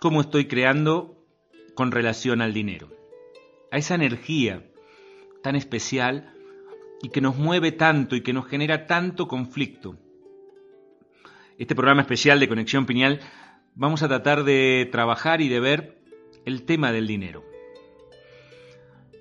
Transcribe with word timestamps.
cómo 0.00 0.22
estoy 0.22 0.46
creando 0.46 1.22
con 1.74 1.92
relación 1.92 2.40
al 2.40 2.54
dinero, 2.54 2.88
a 3.70 3.76
esa 3.76 3.94
energía 3.94 4.66
tan 5.42 5.56
especial 5.56 6.34
y 7.02 7.10
que 7.10 7.20
nos 7.20 7.36
mueve 7.36 7.70
tanto 7.70 8.16
y 8.16 8.22
que 8.22 8.32
nos 8.32 8.46
genera 8.46 8.86
tanto 8.86 9.28
conflicto. 9.28 9.98
Este 11.58 11.74
programa 11.74 12.00
especial 12.00 12.40
de 12.40 12.48
Conexión 12.48 12.86
Pineal 12.86 13.20
vamos 13.74 14.02
a 14.02 14.08
tratar 14.08 14.44
de 14.44 14.88
trabajar 14.90 15.42
y 15.42 15.48
de 15.48 15.60
ver 15.60 16.02
el 16.46 16.64
tema 16.64 16.92
del 16.92 17.06
dinero. 17.06 17.44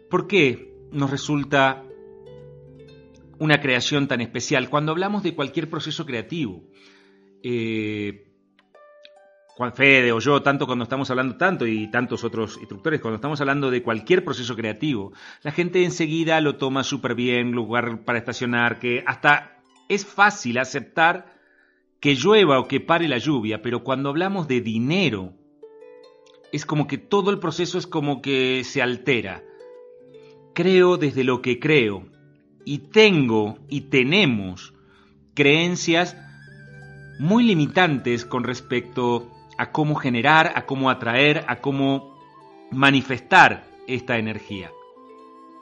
¿Por 0.10 0.28
qué 0.28 0.74
nos 0.94 1.12
resulta 1.12 1.84
una 3.38 3.60
creación 3.60 4.08
tan 4.08 4.22
especial? 4.22 4.70
Cuando 4.70 4.94
hablamos 4.94 5.24
de 5.24 5.36
cualquier 5.36 5.70
proceso 5.70 6.06
creativo, 6.06 6.64
eh, 7.44 8.29
Juan 9.60 9.74
Fede 9.74 10.14
o 10.14 10.20
yo, 10.20 10.42
tanto 10.42 10.66
cuando 10.66 10.84
estamos 10.84 11.10
hablando, 11.10 11.36
tanto 11.36 11.68
y 11.68 11.92
tantos 11.92 12.24
otros 12.24 12.56
instructores, 12.60 13.02
cuando 13.02 13.16
estamos 13.16 13.42
hablando 13.42 13.70
de 13.70 13.84
cualquier 13.84 14.24
proceso 14.24 14.56
creativo, 14.56 15.12
la 15.44 15.52
gente 15.52 15.84
enseguida 15.84 16.40
lo 16.40 16.56
toma 16.56 16.86
súper 16.86 17.14
bien, 17.14 17.52
lugar 17.52 18.06
para 18.06 18.20
estacionar, 18.20 18.80
que 18.80 19.04
hasta 19.06 19.60
es 19.90 20.06
fácil 20.06 20.60
aceptar 20.60 21.38
que 22.00 22.16
llueva 22.16 22.58
o 22.58 22.70
que 22.70 22.80
pare 22.80 23.10
la 23.10 23.18
lluvia, 23.18 23.62
pero 23.62 23.84
cuando 23.84 24.08
hablamos 24.08 24.48
de 24.48 24.62
dinero, 24.62 25.34
es 26.54 26.66
como 26.66 26.88
que 26.88 26.98
todo 26.98 27.30
el 27.30 27.40
proceso 27.40 27.78
es 27.78 27.86
como 27.86 28.22
que 28.22 28.64
se 28.64 28.82
altera. 28.82 29.44
Creo 30.54 30.96
desde 30.96 31.26
lo 31.26 31.42
que 31.42 31.60
creo 31.60 32.06
y 32.64 32.78
tengo 32.78 33.60
y 33.68 33.82
tenemos 33.82 34.74
creencias 35.34 36.16
muy 37.20 37.44
limitantes 37.44 38.24
con 38.24 38.46
respecto 38.46 39.30
a 39.60 39.74
cómo 39.74 39.96
generar, 39.96 40.54
a 40.56 40.66
cómo 40.66 40.90
atraer, 40.90 41.44
a 41.50 41.58
cómo 41.58 42.18
manifestar 42.72 43.66
esta 43.88 44.18
energía, 44.18 44.72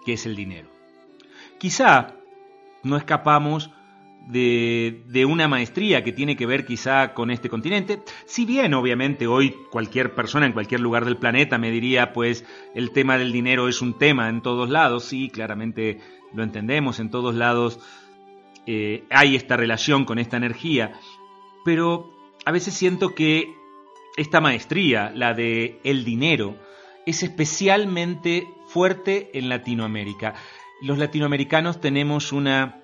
que 0.05 0.13
es 0.13 0.27
el 0.27 0.35
dinero. 0.35 0.69
Quizá 1.57 2.13
no 2.83 2.95
escapamos 2.95 3.71
de, 4.27 5.25
una 5.27 5.47
maestría 5.47 6.03
que 6.03 6.11
tiene 6.11 6.35
que 6.35 6.45
ver 6.45 6.63
quizá 6.63 7.15
con 7.15 7.31
este 7.31 7.49
continente, 7.49 8.03
si 8.27 8.45
bien 8.45 8.75
obviamente 8.75 9.25
hoy 9.25 9.55
cualquier 9.71 10.13
persona 10.13 10.45
en 10.45 10.53
cualquier 10.53 10.81
lugar 10.81 11.03
del 11.03 11.17
planeta 11.17 11.57
me 11.57 11.71
diría 11.71 12.13
pues 12.13 12.45
el 12.75 12.91
tema 12.91 13.17
del 13.17 13.31
dinero 13.31 13.67
es 13.67 13.81
un 13.81 13.97
tema 13.97 14.29
en 14.29 14.43
todos 14.43 14.69
lados, 14.69 15.05
sí, 15.05 15.31
claramente 15.31 15.97
lo 16.35 16.43
entendemos, 16.43 16.99
en 16.99 17.09
todos 17.09 17.33
lados 17.33 17.79
eh, 18.67 19.05
hay 19.09 19.35
esta 19.35 19.57
relación 19.57 20.05
con 20.05 20.19
esta 20.19 20.37
energía, 20.37 20.99
pero 21.65 22.11
a 22.45 22.51
veces 22.51 22.75
siento 22.75 23.15
que 23.15 23.57
esta 24.17 24.41
maestría, 24.41 25.11
la 25.15 25.33
de 25.33 25.79
el 25.83 26.03
dinero, 26.03 26.57
es 27.05 27.23
especialmente 27.23 28.47
fuerte 28.67 29.29
en 29.33 29.47
Latinoamérica. 29.47 30.33
Los 30.81 30.97
latinoamericanos 30.97 31.79
tenemos 31.79 32.33
una 32.33 32.81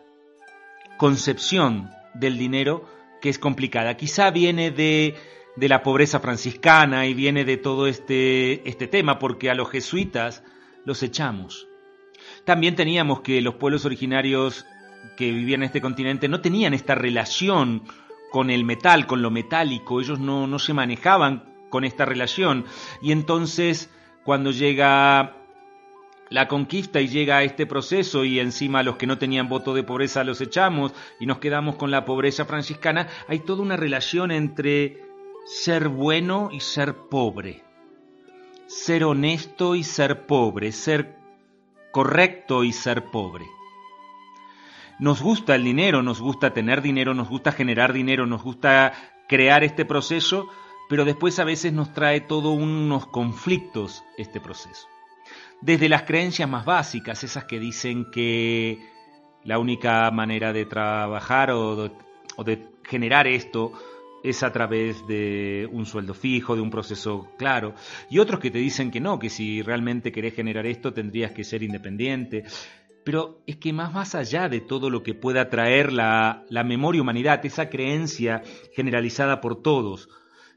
concepción 0.98 1.89
del 2.14 2.38
dinero 2.38 2.88
que 3.22 3.30
es 3.30 3.39
complicada. 3.39 3.98
Quizá 3.98 4.31
viene 4.31 4.72
de, 4.72 5.16
de 5.56 5.70
la 5.70 5.84
pobreza 5.84 6.20
franciscana 6.20 7.08
y 7.08 7.14
viene 7.14 7.45
de 7.45 7.58
todo 7.58 7.88
este, 7.88 8.67
este 8.70 8.88
tema, 8.88 9.20
porque 9.20 9.50
a 9.50 9.56
los 9.56 9.70
jesuitas 9.70 10.44
los 10.86 11.02
echamos. 11.04 11.67
También 12.45 12.76
teníamos 12.76 13.22
que 13.22 13.42
los 13.42 13.56
pueblos 13.56 13.86
originarios 13.86 14.66
que 15.17 15.31
vivían 15.31 15.61
en 15.61 15.67
este 15.67 15.81
continente 15.81 16.28
no 16.28 16.42
tenían 16.42 16.73
esta 16.73 16.95
relación 16.95 17.84
con 18.34 18.50
el 18.50 18.66
metal, 18.66 19.06
con 19.06 19.22
lo 19.22 19.30
metálico, 19.30 20.02
ellos 20.02 20.20
no, 20.20 20.48
no 20.48 20.58
se 20.58 20.73
manejaban 20.73 21.44
con 21.70 21.84
esta 21.84 22.03
relación. 22.03 22.66
Y 23.00 23.12
entonces, 23.12 23.92
cuando 24.23 24.50
llega 24.50 25.38
la 26.31 26.48
conquista 26.48 27.00
y 27.00 27.09
llega 27.09 27.44
este 27.44 27.67
proceso 27.67 28.26
y 28.26 28.39
encima 28.39 28.81
los 28.81 28.95
que 28.95 29.05
no 29.05 29.20
tenían 29.20 29.49
voto 29.49 29.76
de 29.76 29.83
pobreza 29.83 30.23
los 30.23 30.42
echamos 30.42 30.95
y 31.20 31.27
nos 31.27 31.38
quedamos 31.38 31.76
con 31.76 31.92
la 31.92 32.05
pobreza 32.05 32.45
franciscana, 32.45 33.08
hay 33.27 33.38
toda 33.38 33.61
una 33.61 33.77
relación 33.77 34.32
entre 34.32 35.04
ser 35.45 35.89
bueno 35.89 36.49
y 36.52 36.60
ser 36.61 36.95
pobre, 37.11 37.61
ser 38.66 39.04
honesto 39.04 39.76
y 39.76 39.83
ser 39.83 40.26
pobre, 40.26 40.72
ser 40.72 41.20
correcto 41.92 42.64
y 42.64 42.73
ser 42.73 43.11
pobre. 43.11 43.45
Nos 44.99 45.21
gusta 45.21 45.55
el 45.55 45.64
dinero, 45.64 46.04
nos 46.04 46.21
gusta 46.21 46.54
tener 46.54 46.81
dinero, 46.81 47.14
nos 47.14 47.30
gusta 47.30 47.52
generar 47.52 47.93
dinero, 47.93 48.26
nos 48.26 48.43
gusta 48.43 48.93
crear 49.27 49.64
este 49.64 49.86
proceso, 49.86 50.48
pero 50.89 51.05
después 51.05 51.39
a 51.39 51.43
veces 51.43 51.73
nos 51.73 51.93
trae 51.93 52.21
todo 52.21 52.52
unos 52.52 53.08
conflictos 53.08 54.04
este 54.17 54.39
proceso. 54.39 54.87
Desde 55.61 55.89
las 55.89 56.04
creencias 56.04 56.49
más 56.49 56.65
básicas, 56.65 57.23
esas 57.23 57.45
que 57.45 57.59
dicen 57.59 58.11
que 58.11 58.80
la 59.43 59.59
única 59.59 60.09
manera 60.11 60.54
de 60.54 60.65
trabajar 60.65 61.52
o 61.52 61.89
de, 62.43 62.67
generar 62.83 63.27
esto 63.27 63.71
es 64.23 64.43
a 64.43 64.52
través 64.52 65.08
de 65.08 65.67
un 65.71 65.86
sueldo 65.86 66.14
fijo, 66.14 66.55
de 66.55 66.61
un 66.61 66.70
proceso 66.70 67.30
claro, 67.37 67.75
y 68.10 68.20
otros 68.20 68.39
que 68.39 68.52
te 68.52 68.58
dicen 68.58 68.92
que 68.92 68.99
no, 68.99 69.20
que 69.20 69.30
si 69.30 69.61
realmente 69.61 70.11
querés 70.11 70.33
generar 70.33 70.65
esto 70.65 70.93
tendrías 70.93 71.31
que 71.31 71.43
ser 71.43 71.64
independiente. 71.64 72.43
Pero 73.03 73.41
es 73.47 73.58
que 73.58 73.73
más 73.73 73.93
más 73.93 74.15
allá 74.15 74.49
de 74.49 74.61
todo 74.61 74.89
lo 74.89 75.03
que 75.03 75.14
pueda 75.14 75.49
traer 75.49 75.91
la, 75.91 76.45
la 76.49 76.64
memoria 76.64 77.02
humanidad, 77.02 77.45
esa 77.45 77.69
creencia 77.69 78.43
generalizada 78.73 79.41
por 79.41 79.61
todos, 79.61 80.09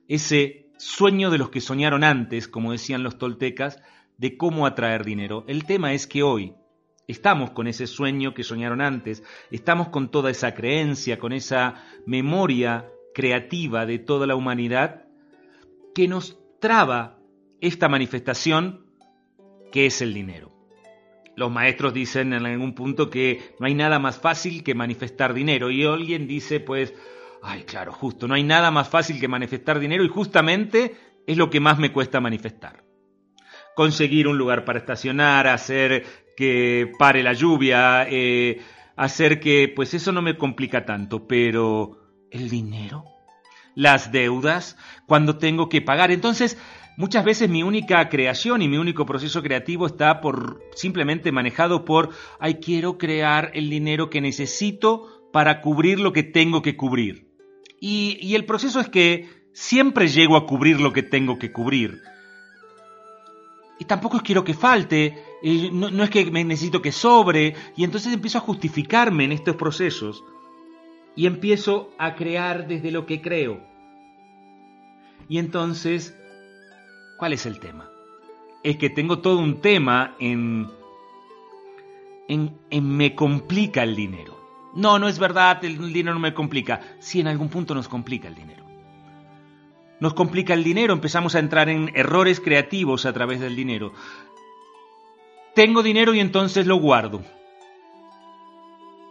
ese 0.09 0.69
sueño 0.79 1.31
de 1.31 1.39
los 1.39 1.51
que 1.51 1.61
soñaron 1.61 2.05
antes, 2.05 2.49
como 2.49 2.73
decían 2.73 3.03
los 3.03 3.19
toltecas, 3.19 3.83
de 4.19 4.37
cómo 4.37 4.67
atraer 4.67 5.05
dinero. 5.05 5.45
El 5.49 5.65
tema 5.65 5.93
es 5.93 6.07
que 6.07 6.23
hoy 6.23 6.55
estamos 7.07 7.51
con 7.51 7.67
ese 7.67 7.87
sueño 7.87 8.35
que 8.35 8.45
soñaron 8.45 8.81
antes, 8.81 9.23
estamos 9.51 9.89
con 9.89 10.11
toda 10.11 10.31
esa 10.31 10.55
creencia, 10.55 11.19
con 11.19 11.33
esa 11.33 11.85
memoria 12.07 12.89
creativa 13.15 13.87
de 13.87 13.99
toda 13.99 14.27
la 14.27 14.37
humanidad 14.37 15.05
que 15.95 16.09
nos 16.09 16.39
traba 16.61 17.19
esta 17.61 17.89
manifestación 17.89 18.87
que 19.73 19.87
es 19.87 20.03
el 20.03 20.15
dinero. 20.15 20.56
Los 21.37 21.53
maestros 21.53 21.93
dicen 21.93 22.33
en 22.33 22.47
algún 22.47 22.75
punto 22.75 23.11
que 23.11 23.55
no 23.61 23.67
hay 23.67 23.75
nada 23.75 23.99
más 23.99 24.19
fácil 24.19 24.65
que 24.65 24.75
manifestar 24.75 25.35
dinero 25.35 25.71
y 25.71 25.85
alguien 25.85 26.27
dice 26.27 26.61
pues, 26.61 26.95
ay 27.43 27.65
claro, 27.65 27.93
justo, 27.93 28.27
no 28.27 28.35
hay 28.35 28.43
nada 28.43 28.71
más 28.71 28.89
fácil 28.89 29.21
que 29.21 29.29
manifestar 29.29 29.79
dinero 29.79 30.03
y 30.03 30.09
justamente 30.09 30.97
es 31.27 31.37
lo 31.37 31.51
que 31.51 31.61
más 31.61 31.79
me 31.79 31.93
cuesta 31.93 32.21
manifestar. 32.21 32.85
Conseguir 33.75 34.29
un 34.29 34.39
lugar 34.39 34.65
para 34.65 34.79
estacionar, 34.79 35.47
hacer 35.47 36.07
que 36.37 36.91
pare 36.99 37.23
la 37.23 37.35
lluvia, 37.35 38.07
eh, 38.09 38.63
hacer 38.97 39.39
que, 39.39 39.71
pues 39.75 39.93
eso 39.95 40.13
no 40.13 40.23
me 40.23 40.39
complica 40.39 40.87
tanto, 40.87 41.27
pero 41.27 41.99
el 42.31 42.49
dinero, 42.49 43.05
las 43.75 44.11
deudas, 44.11 44.77
cuando 45.07 45.37
tengo 45.37 45.69
que 45.69 45.83
pagar. 45.83 46.11
Entonces, 46.11 46.59
Muchas 46.97 47.25
veces 47.27 47.51
mi 47.51 47.63
única 47.63 48.09
creación 48.09 48.63
y 48.63 48.69
mi 48.69 48.79
único 48.79 49.05
proceso 49.05 49.43
creativo 49.43 49.87
está 49.87 50.23
por 50.23 50.63
simplemente 50.75 51.31
manejado 51.31 51.85
por, 51.85 52.11
ay, 52.39 52.55
quiero 52.55 52.97
crear 52.97 53.51
el 53.53 53.69
dinero 53.69 54.09
que 54.09 54.23
necesito 54.23 55.29
para 55.31 55.61
cubrir 55.61 56.01
lo 56.01 56.15
que 56.15 56.23
tengo 56.23 56.63
que 56.63 56.75
cubrir. 56.77 57.29
Y, 57.79 58.17
y 58.23 58.35
el 58.35 58.47
proceso 58.47 58.81
es 58.81 58.89
que 58.89 59.29
siempre 59.53 60.09
llego 60.09 60.37
a 60.37 60.47
cubrir 60.47 60.81
lo 60.81 60.95
que 60.95 61.03
tengo 61.03 61.39
que 61.39 61.53
cubrir. 61.53 62.01
Y 63.79 63.85
tampoco 63.85 64.21
quiero 64.25 64.43
que 64.43 64.55
falte, 64.55 65.23
no, 65.73 65.91
no 65.91 66.03
es 66.03 66.09
que 66.09 66.31
me 66.31 66.45
necesito 66.45 66.81
que 66.81 66.93
sobre, 66.93 67.55
y 67.77 67.85
entonces 67.85 68.15
empiezo 68.15 68.39
a 68.39 68.43
justificarme 68.43 69.25
en 69.25 69.33
estos 69.33 69.57
procesos 69.57 70.25
y 71.15 71.27
empiezo 71.27 71.91
a 71.99 72.15
crear 72.15 72.67
desde 72.69 72.91
lo 72.91 73.05
que 73.05 73.21
creo. 73.21 73.61
Y 75.29 75.37
entonces 75.37 76.17
¿Cuál 77.17 77.33
es 77.33 77.47
el 77.47 77.59
tema? 77.59 77.91
Es 78.63 78.77
que 78.77 78.91
tengo 78.91 79.21
todo 79.21 79.39
un 79.39 79.61
tema 79.61 80.17
en, 80.19 80.71
en, 82.29 82.97
me 82.97 83.15
complica 83.15 83.83
el 83.83 83.97
dinero. 83.97 84.37
No, 84.75 84.99
no 84.99 85.09
es 85.09 85.19
verdad, 85.19 85.65
el 85.65 85.93
dinero 85.93 86.15
no 86.15 86.21
me 86.21 86.35
complica. 86.35 86.81
Sí, 86.99 87.21
en 87.21 87.29
algún 87.29 87.49
punto 87.49 87.75
nos 87.75 87.89
complica 87.89 88.29
el 88.29 88.35
dinero. 88.35 88.65
Nos 89.99 90.13
complica 90.13 90.53
el 90.53 90.63
dinero, 90.63 90.93
empezamos 90.93 91.35
a 91.35 91.39
entrar 91.39 91.71
en 91.71 91.91
errores 91.95 92.39
creativos 92.41 93.07
a 93.07 93.15
través 93.15 93.41
del 93.41 93.57
dinero. 93.57 93.95
Tengo 95.55 95.83
dinero 95.83 96.15
y 96.15 96.21
entonces 96.21 96.67
lo 96.67 96.77
guardo. 96.77 97.23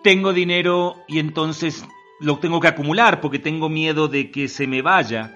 Tengo 0.03 0.31
dinero 0.31 0.97
y 1.07 1.17
entonces 1.17 1.83
lo 2.19 2.37
tengo 2.37 2.59
que 2.59 2.67
acumular 2.67 3.19
porque 3.19 3.39
tengo 3.39 3.67
miedo 3.67 4.07
de 4.07 4.29
que 4.29 4.47
se 4.47 4.67
me 4.67 4.83
vaya 4.83 5.33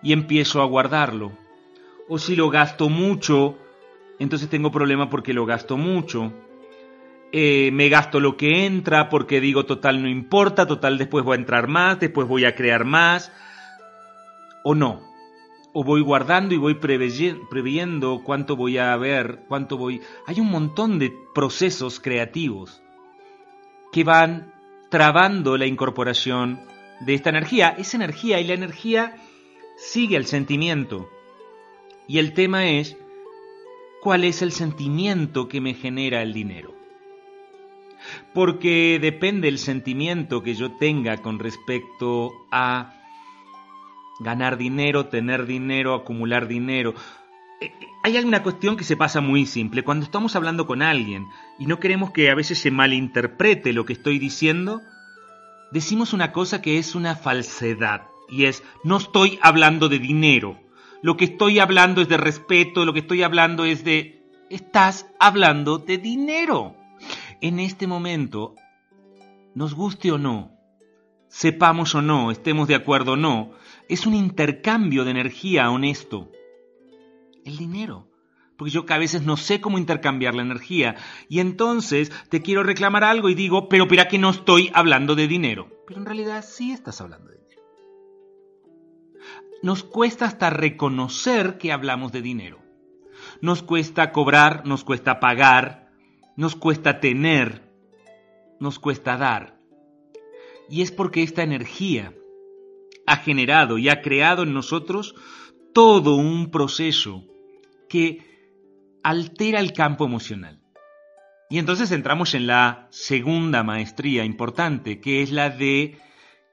y 0.00 0.12
empiezo 0.12 0.62
a 0.62 0.66
guardarlo 0.66 1.41
o 2.08 2.18
si 2.18 2.36
lo 2.36 2.50
gasto 2.50 2.88
mucho, 2.88 3.56
entonces 4.18 4.48
tengo 4.48 4.70
problema 4.70 5.08
porque 5.08 5.32
lo 5.32 5.46
gasto 5.46 5.76
mucho. 5.76 6.32
Eh, 7.32 7.70
me 7.72 7.88
gasto 7.88 8.20
lo 8.20 8.36
que 8.36 8.66
entra 8.66 9.08
porque 9.08 9.40
digo 9.40 9.64
total 9.64 10.02
no 10.02 10.08
importa, 10.08 10.66
total 10.66 10.98
después 10.98 11.24
voy 11.24 11.36
a 11.36 11.40
entrar 11.40 11.66
más, 11.66 11.98
después 11.98 12.28
voy 12.28 12.44
a 12.44 12.54
crear 12.54 12.84
más. 12.84 13.32
O 14.64 14.74
no. 14.74 15.00
o 15.72 15.82
voy 15.82 16.02
guardando 16.02 16.54
y 16.54 16.58
voy 16.58 16.74
previendo 16.74 18.20
cuánto 18.22 18.54
voy 18.54 18.78
a 18.78 18.94
ver, 18.96 19.44
cuánto 19.48 19.76
voy... 19.76 20.00
Hay 20.26 20.38
un 20.38 20.50
montón 20.50 20.98
de 20.98 21.12
procesos 21.34 21.98
creativos 21.98 22.82
que 23.90 24.04
van 24.04 24.52
trabando 24.90 25.56
la 25.56 25.66
incorporación 25.66 26.60
de 27.00 27.14
esta 27.14 27.30
energía. 27.30 27.74
Esa 27.78 27.96
energía 27.96 28.40
y 28.40 28.44
la 28.44 28.54
energía 28.54 29.16
sigue 29.78 30.16
al 30.16 30.26
sentimiento. 30.26 31.08
Y 32.12 32.18
el 32.18 32.34
tema 32.34 32.66
es, 32.66 32.94
¿cuál 34.02 34.24
es 34.24 34.42
el 34.42 34.52
sentimiento 34.52 35.48
que 35.48 35.62
me 35.62 35.72
genera 35.72 36.20
el 36.20 36.34
dinero? 36.34 36.74
Porque 38.34 38.98
depende 39.00 39.48
el 39.48 39.56
sentimiento 39.56 40.42
que 40.42 40.54
yo 40.54 40.72
tenga 40.72 41.22
con 41.22 41.38
respecto 41.38 42.32
a 42.50 42.92
ganar 44.20 44.58
dinero, 44.58 45.06
tener 45.06 45.46
dinero, 45.46 45.94
acumular 45.94 46.48
dinero. 46.48 46.92
Eh, 47.62 47.72
eh, 47.80 47.86
hay 48.02 48.18
alguna 48.18 48.42
cuestión 48.42 48.76
que 48.76 48.84
se 48.84 48.98
pasa 48.98 49.22
muy 49.22 49.46
simple. 49.46 49.82
Cuando 49.82 50.04
estamos 50.04 50.36
hablando 50.36 50.66
con 50.66 50.82
alguien 50.82 51.28
y 51.58 51.64
no 51.64 51.80
queremos 51.80 52.10
que 52.10 52.28
a 52.28 52.34
veces 52.34 52.58
se 52.58 52.70
malinterprete 52.70 53.72
lo 53.72 53.86
que 53.86 53.94
estoy 53.94 54.18
diciendo, 54.18 54.82
decimos 55.70 56.12
una 56.12 56.30
cosa 56.30 56.60
que 56.60 56.76
es 56.76 56.94
una 56.94 57.16
falsedad. 57.16 58.02
Y 58.28 58.44
es, 58.44 58.62
no 58.84 58.98
estoy 58.98 59.38
hablando 59.40 59.88
de 59.88 59.98
dinero. 59.98 60.58
Lo 61.02 61.16
que 61.16 61.24
estoy 61.24 61.58
hablando 61.58 62.00
es 62.00 62.08
de 62.08 62.16
respeto, 62.16 62.84
lo 62.84 62.92
que 62.92 63.00
estoy 63.00 63.22
hablando 63.22 63.64
es 63.64 63.84
de... 63.84 64.22
Estás 64.50 65.06
hablando 65.18 65.78
de 65.78 65.98
dinero. 65.98 66.76
En 67.40 67.58
este 67.58 67.88
momento, 67.88 68.54
nos 69.54 69.74
guste 69.74 70.12
o 70.12 70.18
no, 70.18 70.52
sepamos 71.28 71.94
o 71.94 72.02
no, 72.02 72.30
estemos 72.30 72.68
de 72.68 72.76
acuerdo 72.76 73.12
o 73.12 73.16
no, 73.16 73.50
es 73.88 74.06
un 74.06 74.14
intercambio 74.14 75.04
de 75.04 75.10
energía 75.10 75.70
honesto. 75.70 76.30
El 77.44 77.56
dinero. 77.56 78.08
Porque 78.56 78.70
yo 78.70 78.84
a 78.88 78.98
veces 78.98 79.22
no 79.22 79.36
sé 79.36 79.60
cómo 79.60 79.78
intercambiar 79.78 80.34
la 80.34 80.42
energía. 80.42 80.94
Y 81.28 81.40
entonces 81.40 82.12
te 82.28 82.42
quiero 82.42 82.62
reclamar 82.62 83.02
algo 83.02 83.28
y 83.28 83.34
digo, 83.34 83.68
pero 83.68 83.88
para 83.88 84.06
que 84.06 84.18
no 84.18 84.30
estoy 84.30 84.70
hablando 84.72 85.16
de 85.16 85.26
dinero. 85.26 85.68
Pero 85.86 85.98
en 85.98 86.06
realidad 86.06 86.44
sí 86.46 86.70
estás 86.70 87.00
hablando 87.00 87.26
de 87.26 87.32
dinero. 87.32 87.41
Nos 89.62 89.84
cuesta 89.84 90.26
hasta 90.26 90.50
reconocer 90.50 91.56
que 91.58 91.72
hablamos 91.72 92.12
de 92.12 92.22
dinero. 92.22 92.58
Nos 93.40 93.62
cuesta 93.62 94.10
cobrar, 94.10 94.66
nos 94.66 94.84
cuesta 94.84 95.20
pagar, 95.20 95.90
nos 96.36 96.56
cuesta 96.56 97.00
tener, 97.00 97.62
nos 98.58 98.78
cuesta 98.78 99.16
dar. 99.16 99.58
Y 100.68 100.82
es 100.82 100.90
porque 100.90 101.22
esta 101.22 101.42
energía 101.42 102.12
ha 103.06 103.16
generado 103.16 103.78
y 103.78 103.88
ha 103.88 104.02
creado 104.02 104.42
en 104.42 104.52
nosotros 104.52 105.14
todo 105.72 106.16
un 106.16 106.50
proceso 106.50 107.24
que 107.88 108.98
altera 109.02 109.60
el 109.60 109.72
campo 109.72 110.04
emocional. 110.04 110.60
Y 111.50 111.58
entonces 111.58 111.92
entramos 111.92 112.34
en 112.34 112.46
la 112.46 112.88
segunda 112.90 113.62
maestría 113.62 114.24
importante, 114.24 115.00
que 115.00 115.22
es 115.22 115.30
la 115.30 115.50
de 115.50 115.98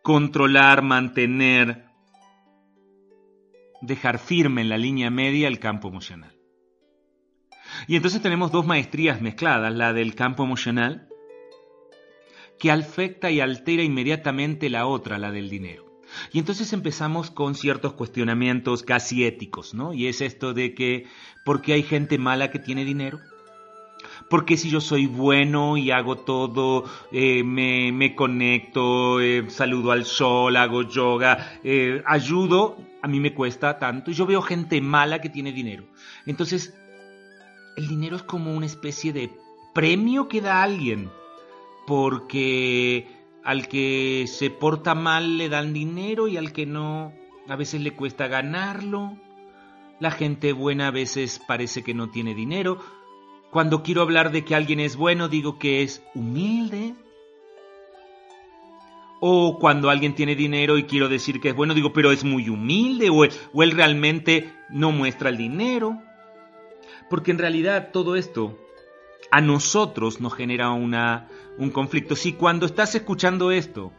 controlar, 0.02 0.82
mantener, 0.82 1.89
dejar 3.82 4.20
firme 4.20 4.62
en 4.62 4.70
la 4.70 4.78
línea 4.78 5.10
media 5.10 5.48
el 5.48 5.60
campo 5.60 5.88
emocional. 5.88 6.36
Y 7.88 7.96
entonces 7.96 8.22
tenemos 8.22 8.52
dos 8.52 8.66
maestrías 8.66 9.22
mezcladas, 9.22 9.74
la 9.74 9.94
del 9.94 10.16
campo 10.16 10.44
emocional, 10.44 11.08
que 12.60 12.72
afecta 12.72 13.32
y 13.32 13.40
altera 13.40 13.84
inmediatamente 13.84 14.70
la 14.70 14.86
otra, 14.86 15.18
la 15.18 15.32
del 15.32 15.50
dinero. 15.50 16.02
Y 16.34 16.40
entonces 16.40 16.74
empezamos 16.74 17.32
con 17.32 17.56
ciertos 17.56 17.94
cuestionamientos 17.94 18.84
casi 18.84 19.26
éticos, 19.26 19.74
¿no? 19.74 19.94
Y 19.94 20.08
es 20.08 20.22
esto 20.22 20.54
de 20.54 20.74
que, 20.74 21.06
¿por 21.46 21.62
qué 21.62 21.74
hay 21.74 21.84
gente 21.84 22.18
mala 22.18 22.50
que 22.52 22.60
tiene 22.60 22.84
dinero? 22.84 23.20
¿Por 24.30 24.46
qué 24.46 24.58
si 24.58 24.70
yo 24.70 24.80
soy 24.80 25.08
bueno 25.08 25.76
y 25.76 25.90
hago 25.90 26.18
todo, 26.18 26.86
eh, 27.12 27.44
me, 27.44 28.16
conecto, 28.16 29.20
eh, 29.20 29.50
saludo 29.50 29.92
al 29.92 30.06
sol, 30.06 30.56
hago 30.56 30.84
yoga, 30.84 31.60
eh, 31.64 32.04
ayudo, 32.06 32.78
a 33.02 33.08
mí 33.08 33.20
me 33.20 33.34
cuesta 33.34 33.80
tanto? 33.80 34.12
Y 34.12 34.14
yo 34.14 34.28
veo 34.28 34.44
gente 34.44 34.82
mala 34.82 35.20
que 35.20 35.30
tiene 35.30 35.52
dinero. 35.52 35.86
Entonces, 36.28 36.76
el 37.76 37.88
dinero 37.88 38.18
es 38.18 38.24
como 38.24 38.54
una 38.54 38.68
especie 38.68 39.14
de 39.14 39.32
premio 39.74 40.28
que 40.28 40.42
da 40.42 40.62
alguien, 40.62 41.10
porque 41.88 43.08
al 43.44 43.68
que 43.68 44.26
se 44.28 44.52
porta 44.52 44.94
mal 44.94 45.40
le 45.40 45.50
dan 45.50 45.74
dinero 45.74 46.28
y 46.28 46.38
al 46.38 46.54
que 46.54 46.68
no 46.68 47.14
a 47.48 47.56
veces 47.56 47.82
le 47.82 47.96
cuesta 47.96 48.28
ganarlo. 48.28 49.18
La 50.00 50.12
gente 50.12 50.54
buena 50.54 50.90
a 50.90 50.92
veces 50.92 51.42
parece 51.48 51.84
que 51.84 51.96
no 51.96 52.10
tiene 52.10 52.36
dinero. 52.36 52.80
Cuando 53.52 53.82
quiero 53.82 54.02
hablar 54.04 54.32
de 54.32 54.46
que 54.46 54.54
alguien 54.54 54.80
es 54.80 54.96
bueno, 54.96 55.28
digo 55.28 55.58
que 55.58 55.82
es 55.82 56.04
humilde. 56.14 56.94
O 59.20 59.58
cuando 59.60 59.90
alguien 59.90 60.16
tiene 60.16 60.36
dinero 60.36 60.78
y 60.78 60.84
quiero 60.84 61.10
decir 61.10 61.42
que 61.42 61.50
es 61.50 61.56
bueno, 61.56 61.74
digo, 61.74 61.92
pero 61.92 62.12
es 62.12 62.24
muy 62.24 62.48
humilde 62.48 63.10
o, 63.10 63.26
él 63.26 63.72
realmente 63.72 64.54
no 64.70 64.92
muestra 64.92 65.30
el 65.30 65.38
dinero. 65.38 66.00
Porque 67.10 67.32
en 67.32 67.40
realidad 67.40 67.90
todo 67.92 68.16
esto 68.16 68.58
a 69.32 69.42
nosotros 69.42 70.22
nos 70.22 70.34
genera 70.36 70.70
una, 70.70 71.28
un 71.58 71.72
conflicto. 71.72 72.16
Si 72.16 72.34
cuando 72.34 72.68
estás 72.68 72.94
escuchando 72.94 73.52
esto, 73.52 73.92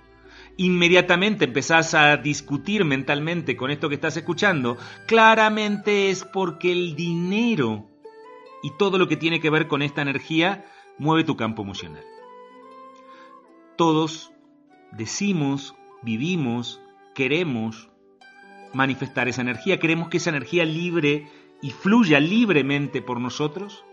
inmediatamente 0.56 1.46
empezás 1.46 1.94
a 1.94 2.16
discutir 2.16 2.84
mentalmente 2.84 3.56
con 3.56 3.72
esto 3.72 3.88
que 3.88 3.96
estás 3.96 4.16
escuchando, 4.16 4.78
claramente 5.06 6.10
es 6.10 6.24
porque 6.24 6.70
el 6.70 6.94
dinero 6.94 7.90
y 8.62 8.70
todo 8.72 8.98
lo 8.98 9.08
que 9.08 9.16
tiene 9.16 9.40
que 9.40 9.50
ver 9.50 9.68
con 9.68 9.82
esta 9.82 10.02
energía 10.02 10.64
mueve 10.98 11.24
tu 11.24 11.36
campo 11.36 11.62
emocional. 11.62 12.04
Todos 13.76 14.32
decimos, 14.92 15.74
vivimos, 16.02 16.80
queremos 17.14 17.88
manifestar 18.72 19.28
esa 19.28 19.40
energía, 19.40 19.80
queremos 19.80 20.08
que 20.08 20.18
esa 20.18 20.30
energía 20.30 20.64
libre 20.64 21.28
y 21.62 21.70
fluya 21.70 22.20
libremente 22.20 23.02
por 23.02 23.20
nosotros 23.20 23.84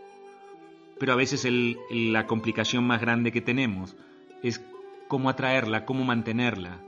pero 1.00 1.14
a 1.14 1.16
veces 1.16 1.48
la 1.90 2.28
complicación 2.28 2.86
más 2.86 3.02
grande 3.02 3.32
que 3.32 3.42
tenemos 3.42 3.96
es 4.44 4.64
cómo 5.08 5.30
atraerla, 5.30 5.86
cómo 5.86 6.04
mantenerla. 6.04 6.80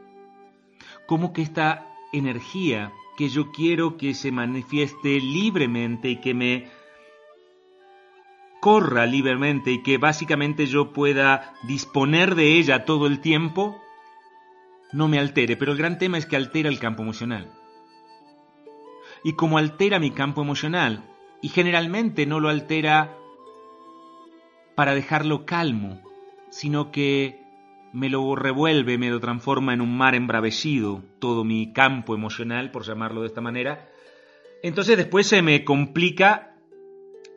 Cómo 1.05 1.33
que 1.33 1.41
esta 1.41 1.87
energía 2.11 2.91
que 3.17 3.29
yo 3.29 3.51
quiero 3.51 3.97
que 3.97 4.13
se 4.13 4.31
manifieste 4.31 5.19
libremente 5.19 6.09
y 6.09 6.17
que 6.17 6.33
me 6.33 6.67
corra 8.59 9.05
libremente 9.05 9.71
y 9.71 9.83
que 9.83 9.97
básicamente 9.97 10.65
yo 10.65 10.91
pueda 10.91 11.53
disponer 11.63 12.35
de 12.35 12.57
ella 12.57 12.85
todo 12.85 13.07
el 13.07 13.19
tiempo, 13.19 13.81
no 14.91 15.07
me 15.07 15.19
altere. 15.19 15.57
Pero 15.57 15.71
el 15.71 15.77
gran 15.77 15.97
tema 15.97 16.17
es 16.17 16.25
que 16.25 16.35
altera 16.35 16.69
el 16.69 16.79
campo 16.79 17.03
emocional. 17.03 17.51
Y 19.23 19.33
como 19.33 19.57
altera 19.57 19.99
mi 19.99 20.11
campo 20.11 20.41
emocional, 20.41 21.03
y 21.41 21.49
generalmente 21.49 22.25
no 22.25 22.39
lo 22.39 22.49
altera 22.49 23.15
para 24.75 24.95
dejarlo 24.95 25.45
calmo, 25.45 26.01
sino 26.49 26.91
que 26.91 27.43
me 27.91 28.09
lo 28.09 28.35
revuelve, 28.35 28.97
me 28.97 29.09
lo 29.09 29.19
transforma 29.19 29.73
en 29.73 29.81
un 29.81 29.97
mar 29.97 30.15
embravecido, 30.15 31.03
todo 31.19 31.43
mi 31.43 31.73
campo 31.73 32.13
emocional, 32.13 32.71
por 32.71 32.85
llamarlo 32.85 33.21
de 33.21 33.27
esta 33.27 33.41
manera. 33.41 33.89
Entonces 34.63 34.97
después 34.97 35.27
se 35.27 35.41
me 35.41 35.63
complica 35.63 36.48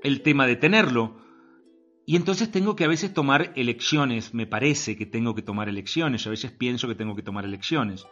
el 0.03 0.23
tema 0.23 0.47
de 0.47 0.57
tenerlo. 0.57 1.17
Y 2.05 2.17
entonces 2.17 2.51
tengo 2.51 2.75
que 2.75 2.85
a 2.85 2.89
veces 2.89 3.15
tomar 3.15 3.53
elecciones, 3.57 4.35
me 4.35 4.47
parece 4.47 4.97
que 4.97 5.07
tengo 5.07 5.35
que 5.35 5.43
tomar 5.43 5.69
elecciones, 5.69 6.27
a 6.27 6.31
veces 6.31 6.51
pienso 6.51 6.89
que 6.89 6.95
tengo 6.95 7.15
que 7.15 7.23
tomar 7.23 7.45
elecciones. 7.45 8.07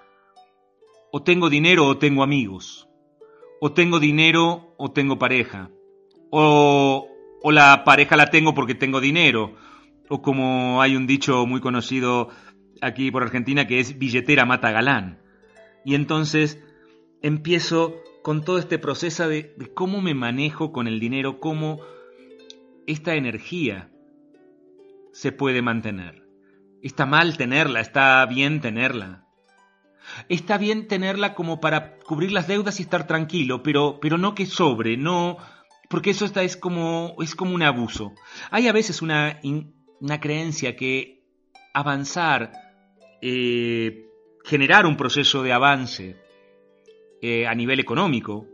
O 1.12 1.22
tengo 1.22 1.50
dinero 1.50 1.86
o 1.86 1.98
tengo 1.98 2.22
amigos. 2.22 2.88
O 3.60 3.72
tengo 3.72 3.98
dinero 3.98 4.74
o 4.78 4.92
tengo 4.92 5.18
pareja. 5.18 5.70
O, 6.30 7.08
o 7.42 7.52
la 7.52 7.84
pareja 7.84 8.16
la 8.16 8.30
tengo 8.30 8.54
porque 8.54 8.74
tengo 8.74 9.00
dinero, 9.00 9.54
o 10.08 10.22
como 10.22 10.82
hay 10.82 10.96
un 10.96 11.06
dicho 11.06 11.46
muy 11.46 11.60
conocido 11.60 12.28
aquí 12.80 13.10
por 13.10 13.22
Argentina 13.22 13.66
que 13.66 13.80
es 13.80 13.98
billetera 13.98 14.44
mata 14.44 14.70
galán. 14.70 15.22
Y 15.84 15.94
entonces 15.94 16.62
empiezo 17.22 17.96
con 18.22 18.44
todo 18.44 18.58
este 18.58 18.78
proceso 18.78 19.28
de, 19.28 19.54
cómo 19.74 20.00
me 20.00 20.14
manejo 20.14 20.72
con 20.72 20.86
el 20.86 21.00
dinero, 21.00 21.40
cómo 21.40 21.80
esta 22.86 23.14
energía 23.14 23.90
se 25.12 25.32
puede 25.32 25.62
mantener. 25.62 26.26
Está 26.82 27.06
mal 27.06 27.36
tenerla, 27.36 27.80
está 27.80 28.24
bien 28.26 28.60
tenerla. 28.60 29.26
Está 30.28 30.58
bien 30.58 30.88
tenerla 30.88 31.34
como 31.34 31.60
para 31.60 31.98
cubrir 31.98 32.32
las 32.32 32.48
deudas 32.48 32.80
y 32.80 32.82
estar 32.82 33.06
tranquilo, 33.06 33.62
pero, 33.62 34.00
pero 34.00 34.18
no 34.18 34.34
que 34.34 34.46
sobre, 34.46 34.96
no, 34.96 35.36
porque 35.88 36.10
eso 36.10 36.24
está, 36.24 36.42
es, 36.42 36.56
como, 36.56 37.14
es 37.20 37.34
como 37.34 37.54
un 37.54 37.62
abuso. 37.62 38.14
Hay 38.50 38.66
a 38.66 38.72
veces 38.72 39.02
una, 39.02 39.40
una 40.00 40.20
creencia 40.20 40.74
que 40.74 41.22
avanzar, 41.74 42.52
eh, 43.22 44.06
generar 44.44 44.86
un 44.86 44.96
proceso 44.96 45.42
de 45.42 45.52
avance 45.52 46.19
eh, 47.22 47.46
a 47.46 47.54
nivel 47.54 47.80
económico, 47.80 48.46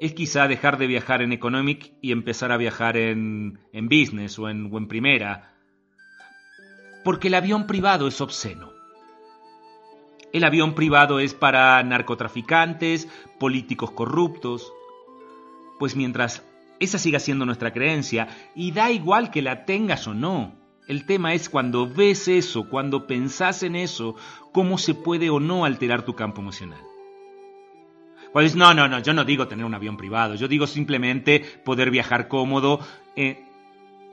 es 0.00 0.14
quizá 0.14 0.48
dejar 0.48 0.78
de 0.78 0.86
viajar 0.86 1.22
en 1.22 1.32
economic 1.32 1.92
y 2.00 2.12
empezar 2.12 2.52
a 2.52 2.56
viajar 2.56 2.96
en, 2.96 3.58
en 3.72 3.88
business 3.88 4.38
o 4.38 4.48
en, 4.48 4.72
o 4.72 4.78
en 4.78 4.88
primera. 4.88 5.54
Porque 7.04 7.28
el 7.28 7.34
avión 7.34 7.66
privado 7.66 8.08
es 8.08 8.20
obsceno. 8.20 8.72
El 10.32 10.44
avión 10.44 10.74
privado 10.74 11.20
es 11.20 11.34
para 11.34 11.82
narcotraficantes, 11.82 13.08
políticos 13.38 13.90
corruptos. 13.90 14.72
Pues 15.78 15.96
mientras 15.96 16.44
esa 16.78 16.98
siga 16.98 17.18
siendo 17.18 17.44
nuestra 17.44 17.72
creencia, 17.72 18.28
y 18.54 18.72
da 18.72 18.90
igual 18.90 19.30
que 19.30 19.42
la 19.42 19.66
tengas 19.66 20.06
o 20.06 20.14
no, 20.14 20.54
el 20.88 21.04
tema 21.04 21.34
es 21.34 21.48
cuando 21.48 21.86
ves 21.86 22.26
eso, 22.26 22.68
cuando 22.68 23.06
pensás 23.06 23.62
en 23.62 23.76
eso, 23.76 24.16
cómo 24.52 24.78
se 24.78 24.94
puede 24.94 25.30
o 25.30 25.40
no 25.40 25.64
alterar 25.64 26.04
tu 26.04 26.14
campo 26.14 26.40
emocional. 26.40 26.89
Pues 28.32 28.54
no, 28.54 28.72
no, 28.74 28.86
no, 28.86 29.00
yo 29.00 29.12
no 29.12 29.24
digo 29.24 29.48
tener 29.48 29.64
un 29.64 29.74
avión 29.74 29.96
privado, 29.96 30.36
yo 30.36 30.46
digo 30.46 30.66
simplemente 30.66 31.40
poder 31.64 31.90
viajar 31.90 32.28
cómodo. 32.28 32.80
Eh, 33.16 33.44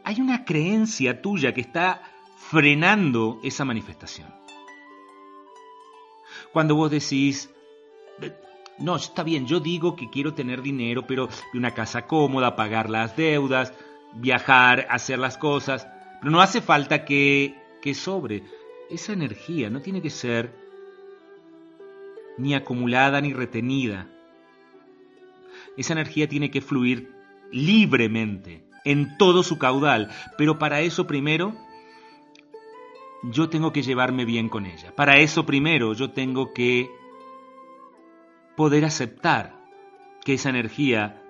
hay 0.04 0.22
una 0.22 0.44
creencia 0.44 1.22
tuya 1.22 1.54
que 1.54 1.62
está 1.62 2.02
frenando 2.50 3.40
esa 3.44 3.66
manifestación. 3.66 4.34
Cuando 6.52 6.76
vos 6.76 6.90
decís, 6.90 7.50
no, 8.80 8.96
está 8.96 9.24
bien, 9.24 9.46
yo 9.46 9.60
digo 9.60 9.96
que 9.96 10.10
quiero 10.10 10.34
tener 10.34 10.62
dinero, 10.62 11.06
pero 11.06 11.30
una 11.54 11.74
casa 11.74 12.08
cómoda, 12.08 12.56
pagar 12.56 12.90
las 12.90 13.16
deudas, 13.16 13.74
viajar, 14.14 14.88
hacer 14.90 15.20
las 15.20 15.38
cosas, 15.38 15.88
pero 16.20 16.32
no 16.32 16.42
hace 16.42 16.62
falta 16.62 17.06
que, 17.06 17.56
que 17.82 17.94
sobre. 17.94 18.44
Esa 18.90 19.14
energía 19.14 19.70
no 19.70 19.82
tiene 19.82 20.02
que 20.02 20.10
ser 20.10 20.67
ni 22.38 22.54
acumulada 22.54 23.22
ni 23.22 23.34
retenida. 23.34 24.08
Esa 25.76 25.94
energía 25.94 26.28
tiene 26.28 26.52
que 26.52 26.62
fluir 26.62 27.12
libremente, 27.52 28.64
en 28.84 29.18
todo 29.18 29.44
su 29.44 29.58
caudal, 29.58 30.10
pero 30.38 30.58
para 30.58 30.82
eso 30.82 31.08
primero 31.08 31.56
yo 33.24 33.50
tengo 33.50 33.74
que 33.74 33.82
llevarme 33.82 34.26
bien 34.26 34.50
con 34.50 34.66
ella. 34.66 34.96
Para 34.96 35.18
eso 35.18 35.46
primero 35.46 35.94
yo 35.94 36.12
tengo 36.12 36.54
que 36.54 36.90
poder 38.56 38.86
aceptar 38.86 39.56
que 40.24 40.34
esa 40.34 40.50
energía 40.50 41.22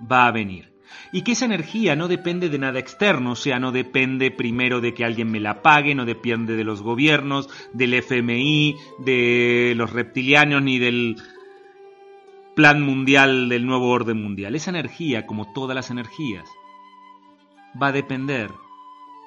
va 0.00 0.26
a 0.26 0.32
venir. 0.32 0.72
Y 1.12 1.22
que 1.22 1.32
esa 1.32 1.44
energía 1.44 1.96
no 1.96 2.08
depende 2.08 2.48
de 2.48 2.58
nada 2.58 2.78
externo, 2.78 3.32
o 3.32 3.36
sea, 3.36 3.58
no 3.58 3.72
depende 3.72 4.30
primero 4.30 4.80
de 4.80 4.94
que 4.94 5.04
alguien 5.04 5.30
me 5.30 5.40
la 5.40 5.62
pague, 5.62 5.94
no 5.94 6.04
depende 6.04 6.56
de 6.56 6.64
los 6.64 6.82
gobiernos, 6.82 7.48
del 7.72 7.94
FMI, 7.94 8.76
de 8.98 9.74
los 9.76 9.92
reptilianos, 9.92 10.62
ni 10.62 10.78
del 10.78 11.16
plan 12.54 12.82
mundial, 12.82 13.48
del 13.48 13.66
nuevo 13.66 13.88
orden 13.90 14.22
mundial. 14.22 14.54
Esa 14.54 14.70
energía, 14.70 15.26
como 15.26 15.52
todas 15.52 15.74
las 15.74 15.90
energías, 15.90 16.48
va 17.80 17.88
a 17.88 17.92
depender 17.92 18.50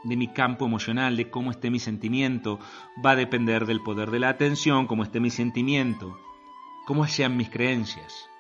de 0.04 0.18
mi 0.18 0.28
campo 0.28 0.66
emocional, 0.66 1.16
de 1.16 1.30
cómo 1.30 1.52
esté 1.52 1.70
mi 1.70 1.80
sentimiento, 1.80 2.60
va 3.06 3.12
a 3.12 3.16
depender 3.16 3.66
del 3.66 3.82
poder 3.82 4.12
de 4.12 4.20
la 4.20 4.30
atención, 4.30 4.88
cómo 4.88 5.04
esté 5.04 5.20
mi 5.20 5.30
sentimiento, 5.30 6.18
cómo 6.86 7.08
sean 7.08 7.38
mis 7.38 7.50
creencias. 7.50 8.31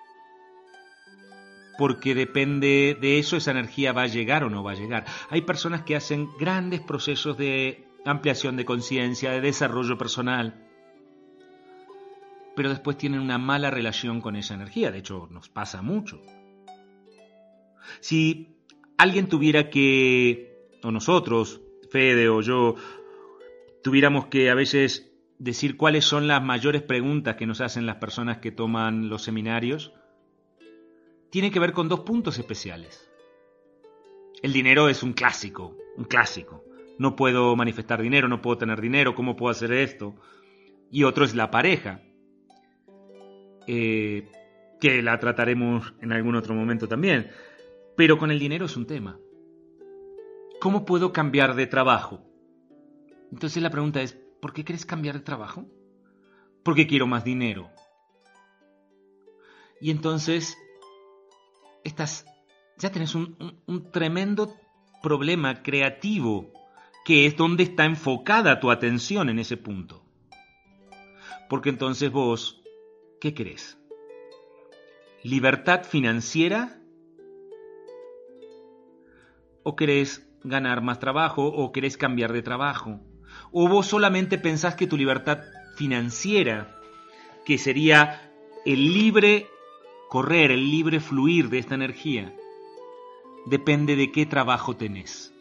Porque 1.81 2.13
depende 2.13 2.95
de 3.01 3.17
eso, 3.17 3.37
esa 3.37 3.49
energía 3.49 3.91
va 3.91 4.03
a 4.03 4.07
llegar 4.07 4.43
o 4.43 4.51
no 4.51 4.63
va 4.63 4.73
a 4.73 4.75
llegar. 4.75 5.03
Hay 5.31 5.41
personas 5.41 5.81
que 5.81 5.95
hacen 5.95 6.29
grandes 6.39 6.79
procesos 6.79 7.39
de 7.39 7.87
ampliación 8.05 8.55
de 8.55 8.65
conciencia, 8.65 9.31
de 9.31 9.41
desarrollo 9.41 9.97
personal, 9.97 10.63
pero 12.55 12.69
después 12.69 12.99
tienen 12.99 13.19
una 13.19 13.39
mala 13.39 13.71
relación 13.71 14.21
con 14.21 14.35
esa 14.35 14.53
energía. 14.53 14.91
De 14.91 14.99
hecho, 14.99 15.27
nos 15.31 15.49
pasa 15.49 15.81
mucho. 15.81 16.21
Si 17.99 18.57
alguien 18.99 19.27
tuviera 19.27 19.71
que 19.71 20.67
o 20.83 20.91
nosotros, 20.91 21.61
Fede 21.89 22.29
o 22.29 22.41
yo, 22.41 22.75
tuviéramos 23.81 24.27
que 24.27 24.51
a 24.51 24.53
veces 24.53 25.11
decir 25.39 25.77
cuáles 25.77 26.05
son 26.05 26.27
las 26.27 26.43
mayores 26.43 26.83
preguntas 26.83 27.37
que 27.37 27.47
nos 27.47 27.59
hacen 27.59 27.87
las 27.87 27.95
personas 27.95 28.37
que 28.37 28.51
toman 28.51 29.09
los 29.09 29.23
seminarios, 29.23 29.95
tiene 31.31 31.49
que 31.49 31.59
ver 31.59 31.71
con 31.71 31.89
dos 31.89 32.01
puntos 32.01 32.37
especiales. 32.37 33.09
El 34.43 34.53
dinero 34.53 34.89
es 34.89 35.01
un 35.01 35.13
clásico, 35.13 35.75
un 35.95 36.03
clásico. 36.03 36.63
No 36.99 37.15
puedo 37.15 37.55
manifestar 37.55 38.01
dinero, 38.01 38.27
no 38.27 38.41
puedo 38.41 38.57
tener 38.57 38.81
dinero, 38.81 39.15
¿cómo 39.15 39.35
puedo 39.35 39.51
hacer 39.51 39.71
esto? 39.71 40.13
Y 40.91 41.03
otro 41.03 41.23
es 41.23 41.33
la 41.33 41.49
pareja, 41.49 42.01
eh, 43.65 44.29
que 44.79 45.01
la 45.01 45.17
trataremos 45.19 45.93
en 46.01 46.11
algún 46.11 46.35
otro 46.35 46.53
momento 46.53 46.87
también. 46.87 47.31
Pero 47.95 48.17
con 48.17 48.29
el 48.29 48.39
dinero 48.39 48.65
es 48.65 48.75
un 48.75 48.85
tema. 48.85 49.17
¿Cómo 50.59 50.85
puedo 50.85 51.13
cambiar 51.13 51.55
de 51.55 51.65
trabajo? 51.65 52.21
Entonces 53.31 53.63
la 53.63 53.69
pregunta 53.69 54.01
es, 54.01 54.13
¿por 54.41 54.53
qué 54.53 54.65
quieres 54.65 54.85
cambiar 54.85 55.15
de 55.15 55.21
trabajo? 55.21 55.65
Porque 56.63 56.87
quiero 56.87 57.07
más 57.07 57.23
dinero. 57.23 57.69
Y 59.79 59.89
entonces, 59.89 60.57
estás, 61.83 62.25
ya 62.77 62.91
tenés 62.91 63.15
un, 63.15 63.61
un 63.65 63.91
tremendo 63.91 64.55
problema 65.01 65.63
creativo, 65.63 66.51
que 67.05 67.25
es 67.25 67.35
donde 67.35 67.63
está 67.63 67.85
enfocada 67.85 68.59
tu 68.59 68.71
atención 68.71 69.29
en 69.29 69.39
ese 69.39 69.57
punto. 69.57 70.03
Porque 71.49 71.69
entonces 71.69 72.11
vos, 72.11 72.61
¿qué 73.19 73.33
crees? 73.33 73.77
¿Libertad 75.23 75.83
financiera? 75.83 76.79
¿O 79.63 79.75
querés 79.75 80.31
ganar 80.43 80.81
más 80.81 80.99
trabajo 80.99 81.45
o 81.45 81.71
querés 81.71 81.97
cambiar 81.97 82.33
de 82.33 82.41
trabajo. 82.41 82.99
O 83.51 83.67
vos 83.67 83.87
solamente 83.87 84.37
pensás 84.37 84.75
que 84.75 84.87
tu 84.87 84.97
libertad 84.97 85.39
financiera, 85.75 86.79
que 87.45 87.57
sería 87.57 88.31
el 88.65 88.93
libre 88.93 89.47
correr, 90.11 90.51
el 90.51 90.69
libre 90.69 90.99
fluir 90.99 91.47
de 91.47 91.59
esta 91.59 91.75
energía, 91.75 92.35
depende 93.45 93.95
de 93.95 94.11
qué 94.11 94.25
trabajo 94.25 94.75
tenés. 94.75 95.33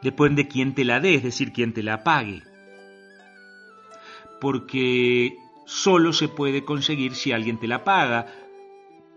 Depende 0.00 0.44
de 0.44 0.48
quién 0.48 0.76
te 0.76 0.84
la 0.84 1.00
dé, 1.00 1.16
es 1.16 1.24
decir, 1.24 1.52
quién 1.52 1.72
te 1.72 1.82
la 1.82 2.04
pague. 2.04 2.44
Porque 4.40 5.36
solo 5.66 6.12
se 6.12 6.28
puede 6.28 6.64
conseguir 6.64 7.16
si 7.16 7.32
alguien 7.32 7.58
te 7.58 7.66
la 7.66 7.82
paga. 7.82 8.32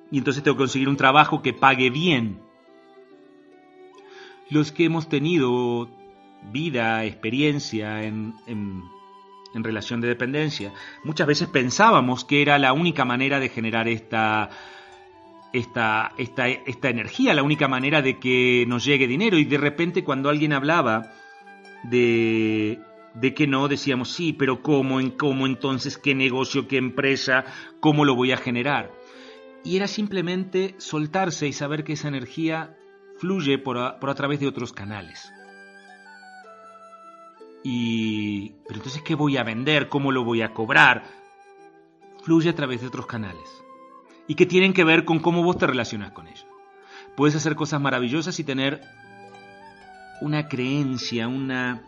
Y 0.09 0.17
entonces 0.17 0.41
tengo 0.41 0.57
que 0.57 0.63
conseguir 0.63 0.89
un 0.89 0.97
trabajo 0.97 1.43
que 1.43 1.53
pague 1.53 1.91
bien 1.91 2.41
los 4.49 4.71
que 4.71 4.85
hemos 4.85 5.07
tenido 5.07 5.87
vida, 6.51 7.05
experiencia 7.05 8.03
en, 8.03 8.33
relación 9.61 9.99
de 9.99 10.07
dependencia, 10.07 10.71
muchas 11.03 11.27
veces 11.27 11.49
pensábamos 11.49 12.23
que 12.23 12.41
era 12.41 12.57
la 12.57 12.71
única 12.71 13.03
manera 13.03 13.39
de 13.39 13.49
generar 13.49 13.87
esta, 13.87 14.49
esta, 15.51 16.13
esta, 16.17 16.47
esta 16.47 16.89
energía, 16.89 17.33
la 17.33 17.43
única 17.43 17.67
manera 17.67 18.01
de 18.01 18.19
que 18.19 18.65
nos 18.67 18.85
llegue 18.85 19.05
dinero. 19.07 19.37
Y 19.37 19.45
de 19.45 19.57
repente 19.57 20.03
cuando 20.03 20.29
alguien 20.29 20.53
hablaba 20.53 21.11
de, 21.83 22.79
de 23.13 23.33
que 23.33 23.47
no, 23.47 23.67
decíamos, 23.67 24.09
sí, 24.09 24.33
pero 24.33 24.61
¿cómo? 24.61 24.99
¿En 24.99 25.11
cómo 25.11 25.45
entonces? 25.45 25.97
¿Qué 25.97 26.15
negocio? 26.15 26.67
¿Qué 26.67 26.77
empresa? 26.77 27.45
¿Cómo 27.79 28.05
lo 28.05 28.15
voy 28.15 28.31
a 28.31 28.37
generar? 28.37 28.91
Y 29.63 29.77
era 29.77 29.87
simplemente 29.87 30.75
soltarse 30.77 31.47
y 31.47 31.53
saber 31.53 31.83
que 31.83 31.93
esa 31.93 32.09
energía 32.09 32.75
fluye 33.17 33.57
por 33.57 33.77
a, 33.77 34.15
través 34.15 34.39
de 34.39 34.47
otros 34.47 34.73
canales. 34.73 35.31
Y... 37.63 38.49
Pero 38.67 38.75
entonces, 38.75 39.01
¿qué 39.01 39.15
voy 39.15 39.37
a 39.37 39.43
vender? 39.43 39.89
¿Cómo 39.89 40.11
lo 40.11 40.23
voy 40.23 40.41
a 40.41 40.53
cobrar? 40.53 41.03
Fluye 42.23 42.49
a 42.49 42.55
través 42.55 42.81
de 42.81 42.87
otros 42.87 43.05
canales. 43.05 43.63
Y 44.27 44.35
que 44.35 44.45
tienen 44.45 44.73
que 44.73 44.83
ver 44.83 45.05
con 45.05 45.19
cómo 45.19 45.43
vos 45.43 45.57
te 45.57 45.67
relacionas 45.67 46.11
con 46.11 46.27
ellos. 46.27 46.45
Puedes 47.15 47.35
hacer 47.35 47.55
cosas 47.55 47.81
maravillosas 47.81 48.39
y 48.39 48.43
tener 48.43 48.81
una 50.21 50.47
creencia, 50.47 51.27
una 51.27 51.83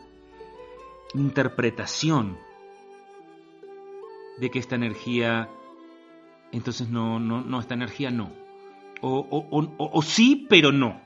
interpretación 1.14 2.38
de 4.38 4.52
que 4.52 4.60
esta 4.60 4.76
energía, 4.76 5.50
entonces 6.52 6.90
no, 6.90 7.20
no, 7.20 7.42
no, 7.42 7.60
esta 7.60 7.74
energía 7.74 8.12
no. 8.12 8.32
o 9.02 10.02
sí, 10.02 10.46
pero 10.50 10.72
no 10.72 11.06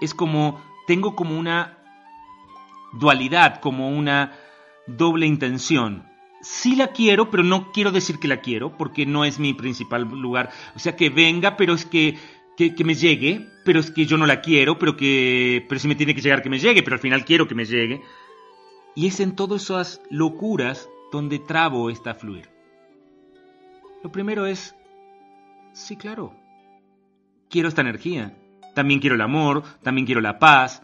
es 0.00 0.14
como, 0.14 0.60
tengo 0.86 1.14
como 1.14 1.38
una 1.38 1.78
dualidad, 2.92 3.60
como 3.60 3.88
una 3.88 4.32
doble 4.86 5.26
intención. 5.26 6.04
Sí 6.42 6.74
la 6.74 6.88
quiero, 6.88 7.30
pero 7.30 7.42
no 7.42 7.70
quiero 7.72 7.92
decir 7.92 8.18
que 8.18 8.28
la 8.28 8.40
quiero, 8.40 8.76
porque 8.76 9.06
no 9.06 9.24
es 9.24 9.38
mi 9.38 9.54
principal 9.54 10.02
lugar. 10.02 10.50
O 10.74 10.78
sea, 10.78 10.96
que 10.96 11.10
venga, 11.10 11.56
pero 11.56 11.74
es 11.74 11.84
que, 11.84 12.16
que, 12.56 12.84
me 12.84 12.94
llegue, 12.94 13.46
pero 13.64 13.80
es 13.80 13.90
que 13.90 14.06
yo 14.06 14.16
no 14.16 14.26
la 14.26 14.40
quiero, 14.40 14.78
pero 14.78 14.96
que, 14.96 15.64
pero 15.68 15.78
sí 15.78 15.88
me 15.88 15.94
tiene 15.94 16.14
que 16.14 16.20
llegar 16.20 16.42
que 16.42 16.50
me 16.50 16.58
llegue, 16.58 16.82
pero 16.82 16.94
al 16.94 17.00
final 17.00 17.24
quiero 17.24 17.46
que 17.46 17.54
me 17.54 17.64
llegue. 17.64 18.02
Y 18.94 19.06
es 19.06 19.20
en 19.20 19.36
todas 19.36 19.62
esas 19.62 20.00
locuras 20.10 20.88
donde 21.12 21.38
trabo 21.38 21.90
esta 21.90 22.14
fluir. 22.14 22.48
Lo 24.02 24.10
primero 24.10 24.46
es, 24.46 24.74
sí, 25.72 25.96
claro, 25.96 26.34
quiero 27.50 27.68
esta 27.68 27.82
energía. 27.82 28.34
También 28.74 29.00
quiero 29.00 29.16
el 29.16 29.20
amor, 29.20 29.62
también 29.82 30.06
quiero 30.06 30.20
la 30.20 30.38
paz. 30.38 30.82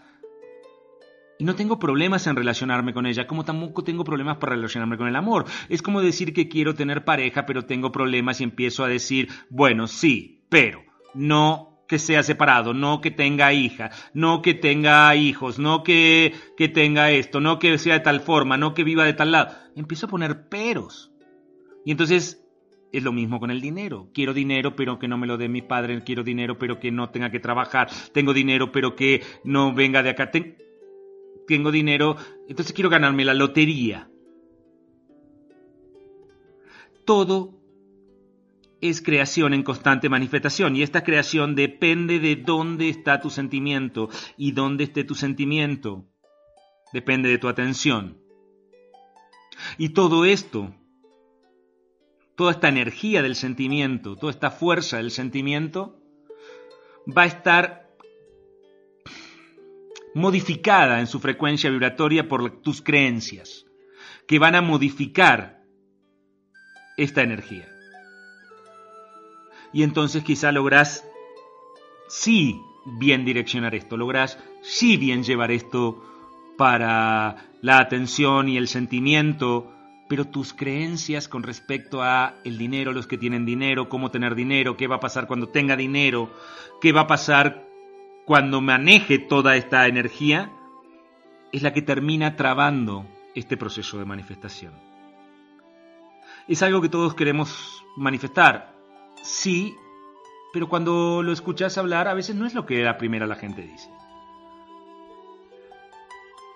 Y 1.38 1.44
no 1.44 1.54
tengo 1.54 1.78
problemas 1.78 2.26
en 2.26 2.36
relacionarme 2.36 2.94
con 2.94 3.06
ella, 3.06 3.26
como 3.26 3.44
tampoco 3.44 3.84
tengo 3.84 4.04
problemas 4.04 4.38
para 4.38 4.54
relacionarme 4.54 4.96
con 4.96 5.08
el 5.08 5.16
amor. 5.16 5.44
Es 5.68 5.82
como 5.82 6.00
decir 6.00 6.32
que 6.32 6.48
quiero 6.48 6.74
tener 6.74 7.04
pareja, 7.04 7.44
pero 7.44 7.66
tengo 7.66 7.92
problemas 7.92 8.40
y 8.40 8.44
empiezo 8.44 8.84
a 8.84 8.88
decir, 8.88 9.28
bueno, 9.50 9.86
sí, 9.86 10.44
pero 10.48 10.82
no 11.14 11.76
que 11.86 11.98
sea 11.98 12.22
separado, 12.22 12.74
no 12.74 13.00
que 13.00 13.10
tenga 13.10 13.52
hija, 13.52 13.90
no 14.12 14.42
que 14.42 14.54
tenga 14.54 15.14
hijos, 15.14 15.58
no 15.58 15.82
que, 15.82 16.34
que 16.56 16.68
tenga 16.68 17.10
esto, 17.10 17.40
no 17.40 17.58
que 17.58 17.78
sea 17.78 17.94
de 17.94 18.00
tal 18.00 18.20
forma, 18.20 18.56
no 18.56 18.74
que 18.74 18.84
viva 18.84 19.04
de 19.04 19.12
tal 19.12 19.32
lado. 19.32 19.54
Empiezo 19.76 20.06
a 20.06 20.10
poner 20.10 20.48
peros. 20.48 21.12
Y 21.84 21.92
entonces 21.92 22.42
es 22.92 23.02
lo 23.02 23.12
mismo 23.12 23.38
con 23.38 23.50
el 23.50 23.60
dinero. 23.60 24.08
Quiero 24.12 24.32
dinero, 24.32 24.74
pero 24.74 24.98
que 24.98 25.06
no 25.06 25.18
me 25.18 25.26
lo 25.26 25.36
dé 25.36 25.48
mi 25.48 25.62
padre. 25.62 26.02
Quiero 26.02 26.24
dinero, 26.24 26.58
pero 26.58 26.80
que 26.80 26.90
no 26.90 27.10
tenga 27.10 27.30
que 27.30 27.40
trabajar. 27.40 27.88
Tengo 28.12 28.32
dinero, 28.32 28.72
pero 28.72 28.96
que 28.96 29.22
no 29.44 29.72
venga 29.74 30.02
de 30.02 30.10
acá. 30.10 30.30
Tengo 31.46 31.70
dinero, 31.70 32.16
entonces 32.48 32.74
quiero 32.74 32.90
ganarme 32.90 33.24
la 33.24 33.34
lotería. 33.34 34.10
Todo 37.04 37.54
es 38.80 39.00
creación 39.00 39.54
en 39.54 39.62
constante 39.62 40.08
manifestación 40.08 40.76
y 40.76 40.82
esta 40.82 41.02
creación 41.02 41.54
depende 41.54 42.18
de 42.18 42.36
dónde 42.36 42.88
está 42.88 43.20
tu 43.20 43.30
sentimiento 43.30 44.08
y 44.36 44.52
dónde 44.52 44.84
esté 44.84 45.04
tu 45.04 45.14
sentimiento. 45.14 46.04
Depende 46.92 47.28
de 47.28 47.38
tu 47.38 47.48
atención. 47.48 48.18
Y 49.78 49.90
todo 49.90 50.24
esto, 50.24 50.74
toda 52.36 52.52
esta 52.52 52.68
energía 52.68 53.22
del 53.22 53.34
sentimiento, 53.34 54.16
toda 54.16 54.30
esta 54.30 54.50
fuerza 54.50 54.98
del 54.98 55.10
sentimiento, 55.10 55.98
va 57.06 57.22
a 57.22 57.26
estar 57.26 57.85
modificada 60.16 61.00
en 61.00 61.06
su 61.06 61.20
frecuencia 61.20 61.68
vibratoria 61.68 62.26
por 62.26 62.62
tus 62.62 62.80
creencias, 62.80 63.66
que 64.26 64.38
van 64.38 64.54
a 64.54 64.62
modificar 64.62 65.62
esta 66.96 67.22
energía. 67.22 67.68
Y 69.74 69.82
entonces 69.82 70.24
quizá 70.24 70.52
lográs 70.52 71.04
sí 72.08 72.58
bien 72.98 73.26
direccionar 73.26 73.74
esto, 73.74 73.98
lográs 73.98 74.38
sí 74.62 74.96
bien 74.96 75.22
llevar 75.22 75.50
esto 75.50 76.02
para 76.56 77.50
la 77.60 77.78
atención 77.78 78.48
y 78.48 78.56
el 78.56 78.68
sentimiento, 78.68 79.70
pero 80.08 80.24
tus 80.24 80.54
creencias 80.54 81.28
con 81.28 81.42
respecto 81.42 82.02
a 82.02 82.36
el 82.42 82.56
dinero, 82.56 82.94
los 82.94 83.06
que 83.06 83.18
tienen 83.18 83.44
dinero, 83.44 83.90
cómo 83.90 84.10
tener 84.10 84.34
dinero, 84.34 84.78
qué 84.78 84.86
va 84.86 84.96
a 84.96 85.00
pasar 85.00 85.26
cuando 85.26 85.50
tenga 85.50 85.76
dinero, 85.76 86.30
qué 86.80 86.92
va 86.92 87.02
a 87.02 87.06
pasar 87.06 87.65
cuando 88.26 88.60
maneje 88.60 89.20
toda 89.20 89.56
esta 89.56 89.86
energía, 89.86 90.50
es 91.52 91.62
la 91.62 91.72
que 91.72 91.80
termina 91.80 92.34
trabando 92.34 93.06
este 93.36 93.56
proceso 93.56 93.98
de 93.98 94.04
manifestación. 94.04 94.74
Es 96.48 96.60
algo 96.62 96.82
que 96.82 96.88
todos 96.88 97.14
queremos 97.14 97.84
manifestar, 97.96 98.74
sí, 99.22 99.76
pero 100.52 100.68
cuando 100.68 101.22
lo 101.22 101.32
escuchas 101.32 101.78
hablar 101.78 102.08
a 102.08 102.14
veces 102.14 102.34
no 102.34 102.46
es 102.46 102.54
lo 102.54 102.66
que 102.66 102.82
la 102.82 102.98
primera 102.98 103.26
la 103.26 103.36
gente 103.36 103.62
dice. 103.62 103.90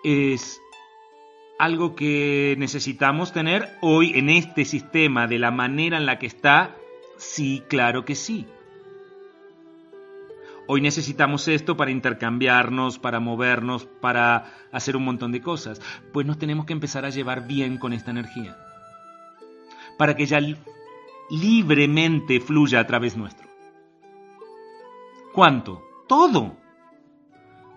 Es 0.02 0.60
algo 1.60 1.94
que 1.94 2.56
necesitamos 2.58 3.32
tener 3.32 3.76
hoy 3.80 4.18
en 4.18 4.28
este 4.28 4.64
sistema 4.64 5.28
de 5.28 5.38
la 5.38 5.52
manera 5.52 5.98
en 5.98 6.06
la 6.06 6.18
que 6.18 6.26
está, 6.26 6.74
sí, 7.16 7.62
claro 7.68 8.04
que 8.04 8.16
sí. 8.16 8.46
Hoy 10.72 10.80
necesitamos 10.80 11.48
esto 11.48 11.76
para 11.76 11.90
intercambiarnos, 11.90 13.00
para 13.00 13.18
movernos, 13.18 13.86
para 13.86 14.52
hacer 14.70 14.96
un 14.96 15.04
montón 15.04 15.32
de 15.32 15.42
cosas. 15.42 15.82
Pues 16.12 16.28
nos 16.28 16.38
tenemos 16.38 16.64
que 16.64 16.72
empezar 16.72 17.04
a 17.04 17.10
llevar 17.10 17.48
bien 17.48 17.76
con 17.76 17.92
esta 17.92 18.12
energía. 18.12 18.56
Para 19.98 20.14
que 20.14 20.26
ya 20.26 20.38
libremente 21.28 22.38
fluya 22.38 22.78
a 22.78 22.86
través 22.86 23.16
nuestro. 23.16 23.48
¿Cuánto? 25.32 25.82
Todo. 26.06 26.56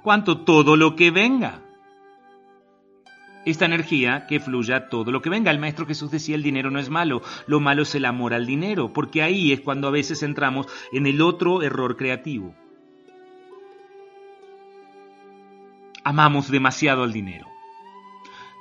¿Cuánto? 0.04 0.42
Todo 0.42 0.76
lo 0.76 0.96
que 0.96 1.10
venga. 1.10 1.62
Esta 3.44 3.66
energía 3.66 4.28
que 4.28 4.40
fluya 4.40 4.90
todo 4.90 5.12
lo 5.12 5.24
que 5.24 5.32
venga. 5.32 5.50
El 5.50 5.58
Maestro 5.58 5.88
Jesús 5.88 6.12
decía 6.12 6.36
el 6.36 6.44
dinero 6.44 6.70
no 6.70 6.78
es 6.78 6.92
malo, 6.92 7.24
lo 7.48 7.60
malo 7.60 7.82
es 7.82 7.96
el 7.96 8.06
amor 8.06 8.36
al 8.36 8.46
dinero, 8.46 8.94
porque 8.94 9.24
ahí 9.24 9.52
es 9.52 9.62
cuando 9.62 9.88
a 9.88 9.92
veces 9.92 10.22
entramos 10.22 10.68
en 10.92 11.08
el 11.08 11.24
otro 11.24 11.64
error 11.64 11.98
creativo. 11.98 12.54
Amamos 16.04 16.50
demasiado 16.50 17.04
al 17.04 17.14
dinero. 17.14 17.48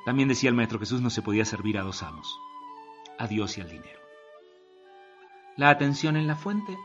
También 0.05 0.29
decía 0.29 0.51
el 0.51 0.57
Maestro 0.57 0.79
Jesús 0.79 1.01
no 1.01 1.11
se 1.11 1.23
podía 1.23 1.45
servir 1.45 1.79
a 1.79 1.83
dos 1.83 2.03
amos, 2.03 2.39
a 3.19 3.27
Dios 3.27 3.59
y 3.59 3.61
al 3.61 3.69
dinero 3.69 4.03
la 5.57 5.71
atención 5.71 6.17
en 6.17 6.27
la 6.27 6.37
fuente, 6.37 6.79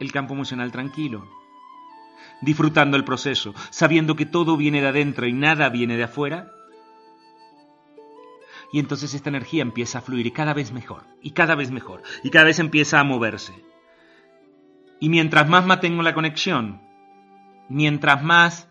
el 0.00 0.12
campo 0.12 0.34
emocional 0.34 0.72
tranquilo, 0.72 1.26
disfrutando 2.40 2.96
el 2.96 3.04
proceso, 3.04 3.54
sabiendo 3.70 4.16
que 4.16 4.26
todo 4.26 4.56
viene 4.56 4.80
de 4.80 4.88
adentro 4.88 5.26
y 5.26 5.32
nada 5.32 5.68
viene 5.68 5.96
de 5.96 6.04
afuera. 6.04 6.52
Y 8.72 8.80
entonces 8.80 9.14
esta 9.14 9.30
energía 9.30 9.62
empieza 9.62 9.98
a 9.98 10.02
fluir 10.02 10.32
cada 10.32 10.54
vez 10.54 10.72
mejor, 10.72 11.04
y 11.22 11.30
cada 11.30 11.54
vez 11.54 11.70
mejor, 11.70 12.02
y 12.22 12.30
cada 12.30 12.46
vez 12.46 12.58
empieza 12.58 13.00
a 13.00 13.04
moverse. 13.04 13.64
Y 15.00 15.08
mientras 15.08 15.48
más 15.48 15.64
mantengo 15.64 16.02
la 16.02 16.14
conexión, 16.14 16.82
mientras 17.68 18.22
más 18.22 18.67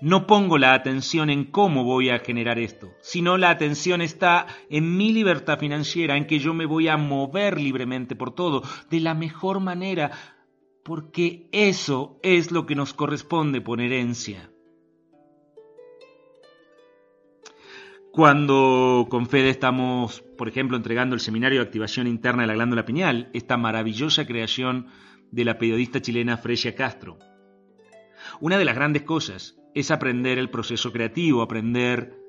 no 0.00 0.26
pongo 0.26 0.58
la 0.58 0.74
atención 0.74 1.30
en 1.30 1.44
cómo 1.44 1.84
voy 1.84 2.10
a 2.10 2.18
generar 2.20 2.58
esto, 2.58 2.92
sino 3.00 3.36
la 3.36 3.50
atención 3.50 4.00
está 4.00 4.46
en 4.68 4.96
mi 4.96 5.12
libertad 5.12 5.58
financiera, 5.58 6.16
en 6.16 6.26
que 6.26 6.38
yo 6.38 6.54
me 6.54 6.66
voy 6.66 6.88
a 6.88 6.96
mover 6.96 7.60
libremente 7.60 8.16
por 8.16 8.34
todo, 8.34 8.62
de 8.90 9.00
la 9.00 9.14
mejor 9.14 9.60
manera, 9.60 10.10
porque 10.82 11.48
eso 11.52 12.18
es 12.22 12.50
lo 12.50 12.66
que 12.66 12.74
nos 12.74 12.94
corresponde 12.94 13.60
por 13.60 13.80
herencia. 13.80 14.50
Cuando 18.12 19.06
con 19.08 19.28
Fede 19.28 19.50
estamos, 19.50 20.22
por 20.36 20.48
ejemplo, 20.48 20.76
entregando 20.76 21.14
el 21.14 21.20
seminario 21.20 21.60
de 21.60 21.66
activación 21.66 22.08
interna 22.08 22.42
de 22.42 22.48
la 22.48 22.54
glándula 22.54 22.84
pineal, 22.84 23.30
esta 23.34 23.56
maravillosa 23.56 24.26
creación 24.26 24.88
de 25.30 25.44
la 25.44 25.58
periodista 25.58 26.02
chilena 26.02 26.36
Fresia 26.36 26.74
Castro. 26.74 27.18
Una 28.40 28.58
de 28.58 28.64
las 28.64 28.74
grandes 28.74 29.02
cosas 29.02 29.56
es 29.74 29.90
aprender 29.90 30.38
el 30.38 30.50
proceso 30.50 30.92
creativo, 30.92 31.42
aprender 31.42 32.20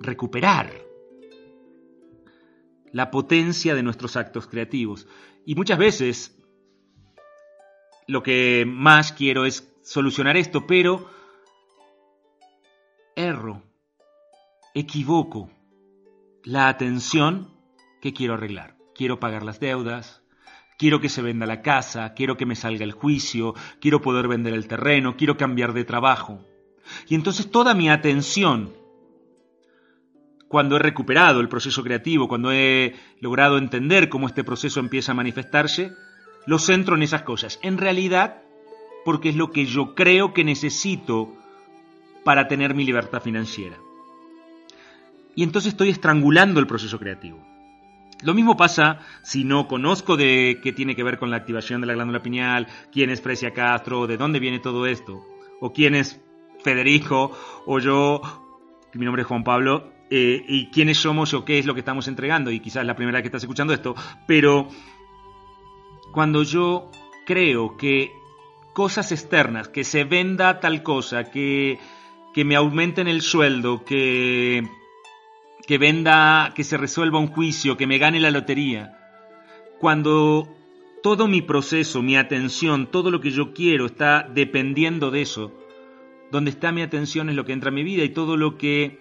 recuperar 0.00 0.70
la 2.92 3.10
potencia 3.10 3.74
de 3.74 3.82
nuestros 3.82 4.16
actos 4.16 4.46
creativos. 4.46 5.06
Y 5.44 5.54
muchas 5.54 5.78
veces 5.78 6.38
lo 8.06 8.22
que 8.22 8.64
más 8.66 9.12
quiero 9.12 9.44
es 9.44 9.72
solucionar 9.82 10.36
esto, 10.36 10.66
pero 10.66 11.10
erro, 13.14 13.62
equivoco 14.74 15.50
la 16.44 16.68
atención 16.68 17.50
que 18.00 18.12
quiero 18.12 18.34
arreglar. 18.34 18.76
Quiero 18.94 19.20
pagar 19.20 19.42
las 19.42 19.60
deudas, 19.60 20.22
quiero 20.76 21.00
que 21.00 21.08
se 21.08 21.22
venda 21.22 21.46
la 21.46 21.62
casa, 21.62 22.14
quiero 22.14 22.36
que 22.36 22.46
me 22.46 22.56
salga 22.56 22.84
el 22.84 22.92
juicio, 22.92 23.54
quiero 23.80 24.00
poder 24.00 24.28
vender 24.28 24.54
el 24.54 24.68
terreno, 24.68 25.16
quiero 25.16 25.36
cambiar 25.36 25.72
de 25.72 25.84
trabajo. 25.84 26.44
Y 27.08 27.14
entonces 27.14 27.50
toda 27.50 27.74
mi 27.74 27.88
atención, 27.88 28.72
cuando 30.48 30.76
he 30.76 30.78
recuperado 30.78 31.40
el 31.40 31.48
proceso 31.48 31.82
creativo, 31.82 32.28
cuando 32.28 32.52
he 32.52 32.94
logrado 33.20 33.58
entender 33.58 34.08
cómo 34.08 34.26
este 34.26 34.44
proceso 34.44 34.80
empieza 34.80 35.12
a 35.12 35.16
manifestarse, 35.16 35.92
lo 36.46 36.58
centro 36.58 36.94
en 36.94 37.02
esas 37.02 37.22
cosas. 37.22 37.58
En 37.62 37.78
realidad, 37.78 38.42
porque 39.04 39.30
es 39.30 39.36
lo 39.36 39.50
que 39.50 39.66
yo 39.66 39.94
creo 39.94 40.32
que 40.32 40.44
necesito 40.44 41.32
para 42.24 42.48
tener 42.48 42.74
mi 42.74 42.84
libertad 42.84 43.20
financiera. 43.20 43.76
Y 45.34 45.42
entonces 45.42 45.72
estoy 45.72 45.90
estrangulando 45.90 46.60
el 46.60 46.66
proceso 46.66 46.98
creativo. 46.98 47.55
Lo 48.22 48.32
mismo 48.32 48.56
pasa 48.56 49.00
si 49.22 49.44
no 49.44 49.68
conozco 49.68 50.16
de 50.16 50.60
qué 50.62 50.72
tiene 50.72 50.96
que 50.96 51.02
ver 51.02 51.18
con 51.18 51.30
la 51.30 51.36
activación 51.36 51.80
de 51.80 51.86
la 51.86 51.94
glándula 51.94 52.22
pineal, 52.22 52.66
quién 52.90 53.10
es 53.10 53.20
Fresia 53.20 53.52
Castro, 53.52 54.06
de 54.06 54.16
dónde 54.16 54.40
viene 54.40 54.58
todo 54.58 54.86
esto, 54.86 55.22
o 55.60 55.72
quién 55.72 55.94
es 55.94 56.20
Federico, 56.64 57.32
o 57.66 57.78
yo, 57.78 58.22
mi 58.94 59.04
nombre 59.04 59.22
es 59.22 59.28
Juan 59.28 59.44
Pablo, 59.44 59.92
eh, 60.08 60.42
y 60.48 60.70
quiénes 60.70 60.98
somos 60.98 61.34
o 61.34 61.44
qué 61.44 61.58
es 61.58 61.66
lo 61.66 61.74
que 61.74 61.80
estamos 61.80 62.08
entregando, 62.08 62.50
y 62.50 62.60
quizás 62.60 62.82
es 62.82 62.86
la 62.86 62.96
primera 62.96 63.18
vez 63.18 63.22
que 63.22 63.28
estás 63.28 63.42
escuchando 63.42 63.74
esto, 63.74 63.94
pero 64.26 64.68
cuando 66.12 66.42
yo 66.42 66.90
creo 67.26 67.76
que 67.76 68.12
cosas 68.72 69.12
externas, 69.12 69.68
que 69.68 69.84
se 69.84 70.04
venda 70.04 70.60
tal 70.60 70.82
cosa, 70.82 71.24
que, 71.24 71.78
que 72.32 72.44
me 72.44 72.56
aumenten 72.56 73.08
el 73.08 73.20
sueldo, 73.20 73.84
que 73.84 74.66
que 75.66 75.78
venda, 75.78 76.52
que 76.54 76.64
se 76.64 76.76
resuelva 76.76 77.18
un 77.18 77.28
juicio, 77.28 77.76
que 77.76 77.86
me 77.86 77.98
gane 77.98 78.20
la 78.20 78.30
lotería. 78.30 78.98
Cuando 79.78 80.48
todo 81.02 81.28
mi 81.28 81.42
proceso, 81.42 82.02
mi 82.02 82.16
atención, 82.16 82.90
todo 82.90 83.10
lo 83.10 83.20
que 83.20 83.30
yo 83.30 83.54
quiero 83.54 83.86
está 83.86 84.28
dependiendo 84.32 85.10
de 85.10 85.22
eso, 85.22 85.52
donde 86.30 86.50
está 86.50 86.72
mi 86.72 86.82
atención 86.82 87.28
es 87.28 87.36
lo 87.36 87.44
que 87.44 87.52
entra 87.52 87.68
en 87.68 87.76
mi 87.76 87.84
vida 87.84 88.02
y 88.04 88.08
todo 88.08 88.36
lo 88.36 88.58
que 88.58 88.98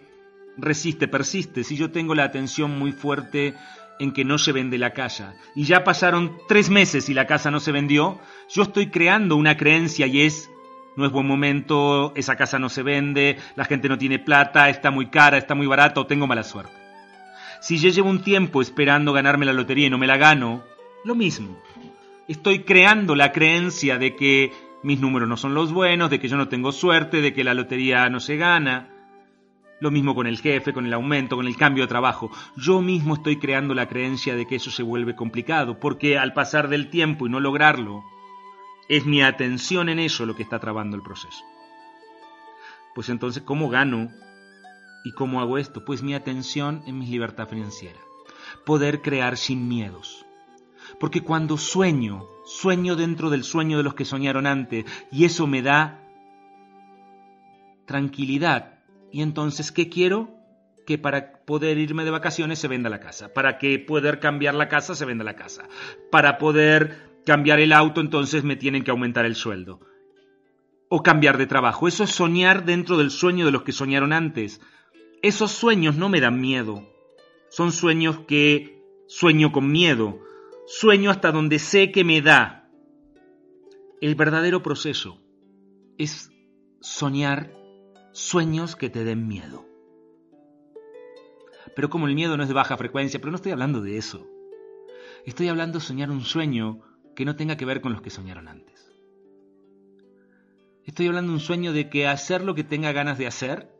resiste, 0.57 1.07
persiste. 1.07 1.63
Si 1.63 1.75
yo 1.75 1.91
tengo 1.91 2.15
la 2.15 2.23
atención 2.23 2.77
muy 2.77 2.91
fuerte 2.91 3.55
en 3.99 4.11
que 4.11 4.25
no 4.25 4.37
se 4.37 4.51
vende 4.51 4.77
la 4.77 4.93
casa 4.93 5.35
y 5.55 5.63
ya 5.63 5.83
pasaron 5.83 6.37
tres 6.47 6.69
meses 6.69 7.09
y 7.09 7.13
la 7.13 7.27
casa 7.27 7.51
no 7.51 7.59
se 7.59 7.71
vendió, 7.71 8.19
yo 8.53 8.63
estoy 8.63 8.89
creando 8.89 9.35
una 9.35 9.57
creencia 9.57 10.07
y 10.07 10.21
es, 10.21 10.49
no 10.95 11.05
es 11.05 11.11
buen 11.11 11.27
momento, 11.27 12.13
esa 12.15 12.35
casa 12.35 12.59
no 12.59 12.69
se 12.69 12.83
vende, 12.83 13.37
la 13.55 13.65
gente 13.65 13.89
no 13.89 13.97
tiene 13.97 14.19
plata, 14.19 14.69
está 14.69 14.91
muy 14.91 15.07
cara, 15.07 15.37
está 15.37 15.55
muy 15.55 15.67
barata 15.67 15.99
o 16.01 16.07
tengo 16.07 16.27
mala 16.27 16.43
suerte. 16.43 16.73
Si 17.59 17.77
yo 17.77 17.89
llevo 17.89 18.09
un 18.09 18.21
tiempo 18.21 18.61
esperando 18.61 19.11
ganarme 19.13 19.45
la 19.45 19.53
lotería 19.53 19.87
y 19.87 19.89
no 19.89 19.97
me 19.97 20.07
la 20.07 20.17
gano, 20.17 20.63
lo 21.03 21.15
mismo. 21.15 21.57
Estoy 22.27 22.59
creando 22.59 23.15
la 23.15 23.31
creencia 23.31 23.97
de 23.97 24.15
que 24.15 24.51
mis 24.83 24.99
números 24.99 25.27
no 25.27 25.37
son 25.37 25.53
los 25.53 25.73
buenos, 25.73 26.09
de 26.09 26.19
que 26.19 26.27
yo 26.27 26.37
no 26.37 26.47
tengo 26.47 26.71
suerte, 26.71 27.21
de 27.21 27.33
que 27.33 27.43
la 27.43 27.53
lotería 27.53 28.09
no 28.09 28.19
se 28.19 28.37
gana. 28.37 28.89
Lo 29.79 29.91
mismo 29.91 30.15
con 30.15 30.27
el 30.27 30.39
jefe, 30.39 30.73
con 30.73 30.85
el 30.85 30.93
aumento, 30.93 31.35
con 31.35 31.47
el 31.47 31.57
cambio 31.57 31.83
de 31.83 31.87
trabajo. 31.89 32.31
Yo 32.55 32.81
mismo 32.81 33.15
estoy 33.15 33.37
creando 33.37 33.73
la 33.73 33.87
creencia 33.87 34.35
de 34.35 34.47
que 34.47 34.55
eso 34.55 34.71
se 34.71 34.83
vuelve 34.83 35.15
complicado, 35.15 35.79
porque 35.79 36.17
al 36.17 36.33
pasar 36.33 36.69
del 36.69 36.89
tiempo 36.89 37.27
y 37.27 37.29
no 37.29 37.39
lograrlo, 37.39 38.03
es 38.89 39.05
mi 39.05 39.21
atención 39.21 39.89
en 39.89 39.99
eso 39.99 40.25
lo 40.25 40.35
que 40.35 40.43
está 40.43 40.59
trabando 40.59 40.95
el 40.95 41.03
proceso. 41.03 41.43
Pues 42.93 43.09
entonces, 43.09 43.43
¿cómo 43.43 43.69
gano? 43.69 44.11
¿Y 45.03 45.11
cómo 45.11 45.41
hago 45.41 45.57
esto? 45.57 45.83
Pues 45.83 46.01
mi 46.01 46.13
atención 46.13 46.83
en 46.87 46.97
mi 46.97 47.05
libertad 47.05 47.47
financiera. 47.47 47.99
Poder 48.65 49.01
crear 49.01 49.37
sin 49.37 49.67
miedos. 49.67 50.25
Porque 50.99 51.21
cuando 51.21 51.57
sueño, 51.57 52.27
sueño 52.45 52.95
dentro 52.95 53.29
del 53.29 53.43
sueño 53.43 53.77
de 53.77 53.83
los 53.83 53.95
que 53.95 54.05
soñaron 54.05 54.47
antes, 54.47 54.85
y 55.11 55.25
eso 55.25 55.45
me 55.45 55.61
da 55.61 56.01
tranquilidad, 57.85 58.75
y 59.11 59.21
entonces, 59.21 59.71
¿qué 59.71 59.89
quiero? 59.89 60.29
Que 60.85 60.97
para 60.97 61.39
poder 61.45 61.77
irme 61.77 62.03
de 62.03 62.11
vacaciones 62.11 62.59
se 62.59 62.67
venda 62.67 62.89
la 62.89 62.99
casa. 62.99 63.33
Para 63.33 63.57
que 63.57 63.79
poder 63.79 64.19
cambiar 64.19 64.55
la 64.55 64.67
casa 64.67 64.93
se 64.93 65.05
venda 65.05 65.23
la 65.23 65.35
casa. 65.35 65.63
Para 66.11 66.37
poder 66.37 67.04
cambiar 67.25 67.59
el 67.59 67.73
auto, 67.73 68.01
entonces 68.01 68.43
me 68.43 68.55
tienen 68.55 68.83
que 68.83 68.91
aumentar 68.91 69.25
el 69.25 69.35
sueldo. 69.35 69.81
O 70.87 71.03
cambiar 71.03 71.37
de 71.37 71.47
trabajo. 71.47 71.87
Eso 71.87 72.03
es 72.03 72.11
soñar 72.11 72.65
dentro 72.65 72.97
del 72.97 73.09
sueño 73.09 73.45
de 73.45 73.51
los 73.51 73.63
que 73.63 73.71
soñaron 73.71 74.13
antes. 74.13 74.61
Esos 75.21 75.51
sueños 75.51 75.97
no 75.97 76.09
me 76.09 76.21
dan 76.21 76.39
miedo. 76.39 76.87
Son 77.49 77.71
sueños 77.71 78.19
que 78.27 78.83
sueño 79.07 79.51
con 79.51 79.71
miedo. 79.71 80.19
Sueño 80.67 81.09
hasta 81.09 81.31
donde 81.31 81.59
sé 81.59 81.91
que 81.91 82.03
me 82.03 82.21
da. 82.21 82.69
El 84.01 84.15
verdadero 84.15 84.61
proceso 84.61 85.19
es 85.97 86.31
soñar 86.81 87.51
sueños 88.11 88.75
que 88.75 88.89
te 88.89 89.03
den 89.03 89.27
miedo. 89.27 89.65
Pero 91.75 91.89
como 91.89 92.07
el 92.07 92.15
miedo 92.15 92.37
no 92.37 92.43
es 92.43 92.49
de 92.49 92.55
baja 92.55 92.77
frecuencia, 92.77 93.19
pero 93.19 93.31
no 93.31 93.37
estoy 93.37 93.51
hablando 93.51 93.81
de 93.81 93.97
eso. 93.97 94.27
Estoy 95.25 95.47
hablando 95.47 95.79
de 95.79 95.85
soñar 95.85 96.11
un 96.11 96.21
sueño 96.21 96.81
que 97.15 97.25
no 97.25 97.35
tenga 97.35 97.57
que 97.57 97.65
ver 97.65 97.81
con 97.81 97.93
los 97.93 98.01
que 98.01 98.09
soñaron 98.09 98.47
antes. 98.47 98.91
Estoy 100.85 101.07
hablando 101.07 101.31
de 101.31 101.35
un 101.35 101.41
sueño 101.41 101.73
de 101.73 101.89
que 101.89 102.07
hacer 102.07 102.43
lo 102.43 102.53
que 102.53 102.63
tenga 102.63 102.91
ganas 102.91 103.17
de 103.17 103.27
hacer, 103.27 103.71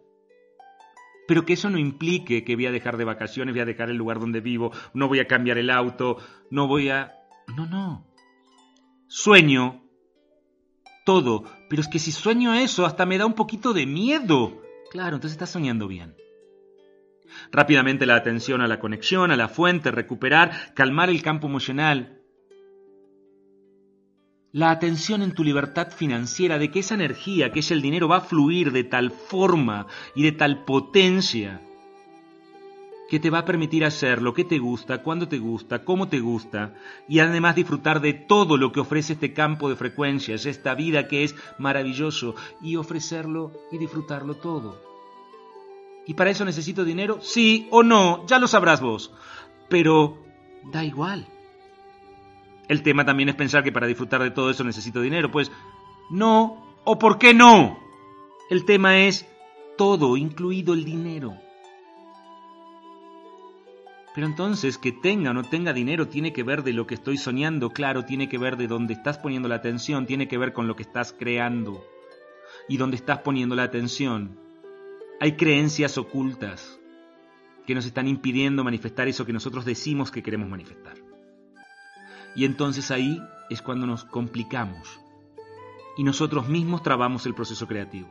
pero 1.28 1.46
que 1.46 1.54
eso 1.54 1.70
no 1.70 1.78
implique 1.78 2.44
que 2.44 2.56
voy 2.56 2.66
a 2.66 2.72
dejar 2.72 2.98
de 2.98 3.04
vacaciones, 3.04 3.54
voy 3.54 3.62
a 3.62 3.66
dejar 3.66 3.90
el 3.90 3.98
lugar 3.98 4.20
donde 4.20 4.42
vivo, 4.42 4.72
no 4.94 5.08
voy 5.08 5.20
a 5.20 5.28
cambiar 5.28 5.58
el 5.58 5.70
auto, 5.70 6.18
no 6.50 6.68
voy 6.68 6.90
a... 6.90 7.14
No, 7.56 7.68
no. 7.68 8.08
Sueño 9.08 9.86
todo. 11.06 11.46
Pero 11.70 11.82
es 11.82 11.88
que 11.88 12.00
si 12.00 12.12
sueño 12.12 12.54
eso, 12.54 12.86
hasta 12.86 13.06
me 13.06 13.18
da 13.18 13.26
un 13.26 13.34
poquito 13.34 13.74
de 13.74 13.86
miedo. 13.86 14.62
Claro, 14.92 15.16
entonces 15.16 15.34
estás 15.34 15.52
soñando 15.52 15.88
bien. 15.88 16.16
Rápidamente 17.52 18.06
la 18.06 18.16
atención 18.16 18.62
a 18.62 18.68
la 18.68 18.80
conexión, 18.80 19.32
a 19.32 19.38
la 19.38 19.48
fuente, 19.48 19.92
recuperar, 19.92 20.74
calmar 20.74 21.10
el 21.10 21.22
campo 21.22 21.48
emocional. 21.48 22.22
La 24.56 24.72
atención 24.72 25.22
en 25.22 25.34
tu 25.34 25.44
libertad 25.44 25.92
financiera, 25.92 26.58
de 26.58 26.72
que 26.72 26.80
esa 26.80 26.94
energía, 26.94 27.52
que 27.52 27.60
es 27.60 27.72
el 27.72 27.82
dinero, 27.82 28.08
va 28.08 28.20
a 28.20 28.22
fluir 28.22 28.72
de 28.72 28.86
tal 28.86 29.12
forma 29.12 29.86
y 30.16 30.24
de 30.24 30.32
tal 30.32 30.64
potencia 30.64 31.60
que 33.10 33.20
te 33.20 33.30
va 33.30 33.40
a 33.40 33.46
permitir 33.46 33.84
hacer 33.84 34.22
lo 34.22 34.34
que 34.34 34.46
te 34.46 34.58
gusta, 34.58 35.04
cuando 35.04 35.28
te 35.28 35.40
gusta, 35.40 35.84
cómo 35.84 36.08
te 36.08 36.22
gusta, 36.22 36.74
y 37.10 37.20
además 37.20 37.58
disfrutar 37.58 38.00
de 38.00 38.14
todo 38.14 38.56
lo 38.56 38.72
que 38.72 38.80
ofrece 38.80 39.12
este 39.12 39.34
campo 39.34 39.68
de 39.68 39.76
frecuencias, 39.76 40.46
esta 40.46 40.74
vida 40.74 41.10
que 41.10 41.26
es 41.26 41.36
maravilloso, 41.58 42.36
y 42.62 42.78
ofrecerlo 42.78 43.52
y 43.74 43.78
disfrutarlo 43.78 44.36
todo. 44.36 44.82
¿Y 46.08 46.14
para 46.14 46.30
eso 46.30 46.46
necesito 46.46 46.86
dinero? 46.86 47.20
Sí 47.20 47.68
o 47.72 47.84
no, 47.84 48.26
ya 48.26 48.40
lo 48.40 48.48
sabrás 48.48 48.80
vos. 48.80 49.12
Pero 49.68 50.24
da 50.72 50.86
igual. 50.86 51.28
El 52.68 52.82
tema 52.84 53.06
también 53.06 53.30
es 53.30 53.36
pensar 53.36 53.64
que 53.64 53.72
para 53.72 53.88
disfrutar 53.88 54.22
de 54.24 54.32
todo 54.32 54.50
eso 54.50 54.64
necesito 54.64 55.02
dinero. 55.02 55.32
Pues 55.32 55.52
no, 56.10 56.80
o 56.84 56.98
por 56.98 57.18
qué 57.18 57.34
no. 57.34 57.80
El 58.50 58.66
tema 58.66 59.00
es 59.00 59.28
todo, 59.78 60.18
incluido 60.18 60.74
el 60.74 60.86
dinero. 60.86 61.36
Pero 64.16 64.28
entonces 64.28 64.78
que 64.78 64.94
tenga 64.94 65.32
o 65.32 65.34
no 65.34 65.44
tenga 65.44 65.74
dinero 65.74 66.08
tiene 66.08 66.32
que 66.32 66.44
ver 66.44 66.64
de 66.64 66.72
lo 66.72 66.88
que 66.88 66.96
estoy 66.96 67.18
soñando, 67.18 67.72
claro, 67.72 68.06
tiene 68.06 68.30
que 68.30 68.38
ver 68.38 68.56
de 68.56 68.68
dónde 68.68 68.94
estás 68.94 69.18
poniendo 69.18 69.50
la 69.50 69.56
atención, 69.56 70.06
tiene 70.06 70.30
que 70.30 70.38
ver 70.38 70.54
con 70.54 70.68
lo 70.68 70.76
que 70.78 70.84
estás 70.84 71.12
creando 71.12 71.84
y 72.70 72.78
dónde 72.78 72.96
estás 72.96 73.20
poniendo 73.20 73.56
la 73.56 73.64
atención. 73.64 74.40
Hay 75.20 75.34
creencias 75.34 75.98
ocultas 75.98 76.80
que 77.68 77.76
nos 77.76 77.86
están 77.86 78.08
impidiendo 78.08 78.64
manifestar 78.64 79.08
eso 79.10 79.26
que 79.26 79.34
nosotros 79.34 79.66
decimos 79.66 80.12
que 80.12 80.24
queremos 80.24 80.48
manifestar. 80.48 81.05
Y 82.36 82.46
entonces 82.46 82.92
ahí 82.92 83.22
es 83.50 83.62
cuando 83.62 83.88
nos 83.88 84.04
complicamos. 84.04 85.00
Y 85.98 86.04
nosotros 86.04 86.48
mismos 86.48 86.84
trabamos 86.84 87.26
el 87.26 87.34
proceso 87.34 87.68
creativo. 87.68 88.10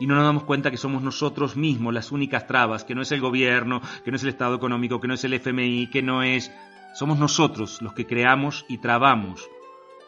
Y 0.00 0.06
no 0.06 0.14
nos 0.14 0.24
damos 0.24 0.44
cuenta 0.44 0.70
que 0.70 0.76
somos 0.76 1.02
nosotros 1.02 1.56
mismos 1.56 1.94
las 1.94 2.12
únicas 2.12 2.46
trabas, 2.46 2.84
que 2.84 2.94
no 2.94 3.02
es 3.02 3.12
el 3.12 3.20
gobierno, 3.20 3.80
que 4.04 4.10
no 4.10 4.16
es 4.16 4.22
el 4.22 4.30
Estado 4.30 4.54
económico, 4.54 5.00
que 5.00 5.08
no 5.08 5.14
es 5.14 5.24
el 5.24 5.34
FMI, 5.34 5.88
que 5.90 6.02
no 6.02 6.22
es... 6.22 6.52
Somos 6.94 7.18
nosotros 7.18 7.82
los 7.82 7.92
que 7.92 8.06
creamos 8.06 8.64
y 8.68 8.78
trabamos 8.78 9.48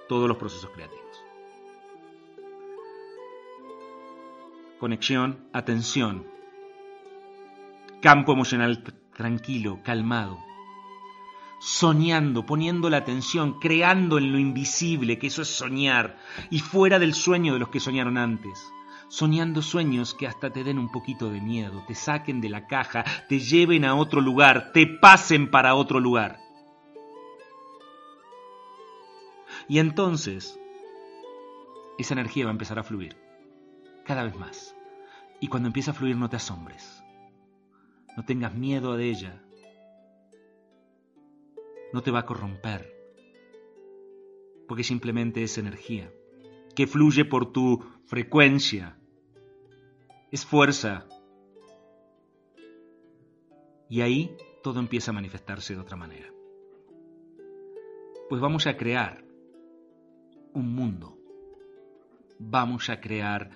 todos 0.08 0.28
los 0.28 0.36
procesos 0.36 0.70
creativos. 0.70 1.00
Conexión, 4.78 5.46
atención, 5.52 6.26
campo 8.00 8.32
emocional 8.32 8.82
tranquilo, 9.14 9.80
calmado, 9.84 10.38
soñando, 11.60 12.44
poniendo 12.46 12.90
la 12.90 12.96
atención, 12.96 13.60
creando 13.60 14.18
en 14.18 14.32
lo 14.32 14.38
invisible, 14.38 15.18
que 15.18 15.28
eso 15.28 15.42
es 15.42 15.48
soñar, 15.48 16.18
y 16.50 16.58
fuera 16.58 16.98
del 16.98 17.14
sueño 17.14 17.52
de 17.52 17.60
los 17.60 17.68
que 17.68 17.78
soñaron 17.78 18.18
antes 18.18 18.72
soñando 19.10 19.60
sueños 19.60 20.14
que 20.14 20.28
hasta 20.28 20.50
te 20.50 20.62
den 20.62 20.78
un 20.78 20.88
poquito 20.88 21.30
de 21.30 21.40
miedo, 21.40 21.82
te 21.88 21.96
saquen 21.96 22.40
de 22.40 22.48
la 22.48 22.68
caja, 22.68 23.04
te 23.28 23.40
lleven 23.40 23.84
a 23.84 23.96
otro 23.96 24.20
lugar, 24.20 24.70
te 24.72 24.86
pasen 24.86 25.50
para 25.50 25.74
otro 25.74 25.98
lugar. 25.98 26.38
Y 29.68 29.80
entonces, 29.80 30.58
esa 31.98 32.14
energía 32.14 32.44
va 32.44 32.50
a 32.50 32.52
empezar 32.52 32.78
a 32.78 32.84
fluir, 32.84 33.16
cada 34.04 34.22
vez 34.22 34.36
más. 34.36 34.76
Y 35.40 35.48
cuando 35.48 35.66
empieza 35.66 35.90
a 35.90 35.94
fluir 35.94 36.16
no 36.16 36.30
te 36.30 36.36
asombres, 36.36 37.02
no 38.16 38.24
tengas 38.24 38.54
miedo 38.54 38.96
de 38.96 39.10
ella, 39.10 39.42
no 41.92 42.02
te 42.02 42.10
va 42.10 42.20
a 42.20 42.26
corromper, 42.26 42.94
porque 44.66 44.84
simplemente 44.84 45.42
es 45.42 45.58
energía 45.58 46.12
que 46.74 46.86
fluye 46.86 47.24
por 47.24 47.52
tu 47.52 47.84
frecuencia, 48.06 48.98
es 50.30 50.44
fuerza. 50.46 51.06
Y 53.88 54.02
ahí 54.02 54.36
todo 54.62 54.78
empieza 54.78 55.10
a 55.10 55.14
manifestarse 55.14 55.74
de 55.74 55.80
otra 55.80 55.96
manera. 55.96 56.32
Pues 58.28 58.40
vamos 58.40 58.66
a 58.66 58.76
crear 58.76 59.24
un 60.54 60.74
mundo, 60.74 61.18
vamos 62.38 62.88
a 62.88 63.00
crear 63.00 63.50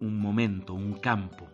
un 0.00 0.20
momento, 0.20 0.74
un 0.74 0.98
campo, 0.98 1.48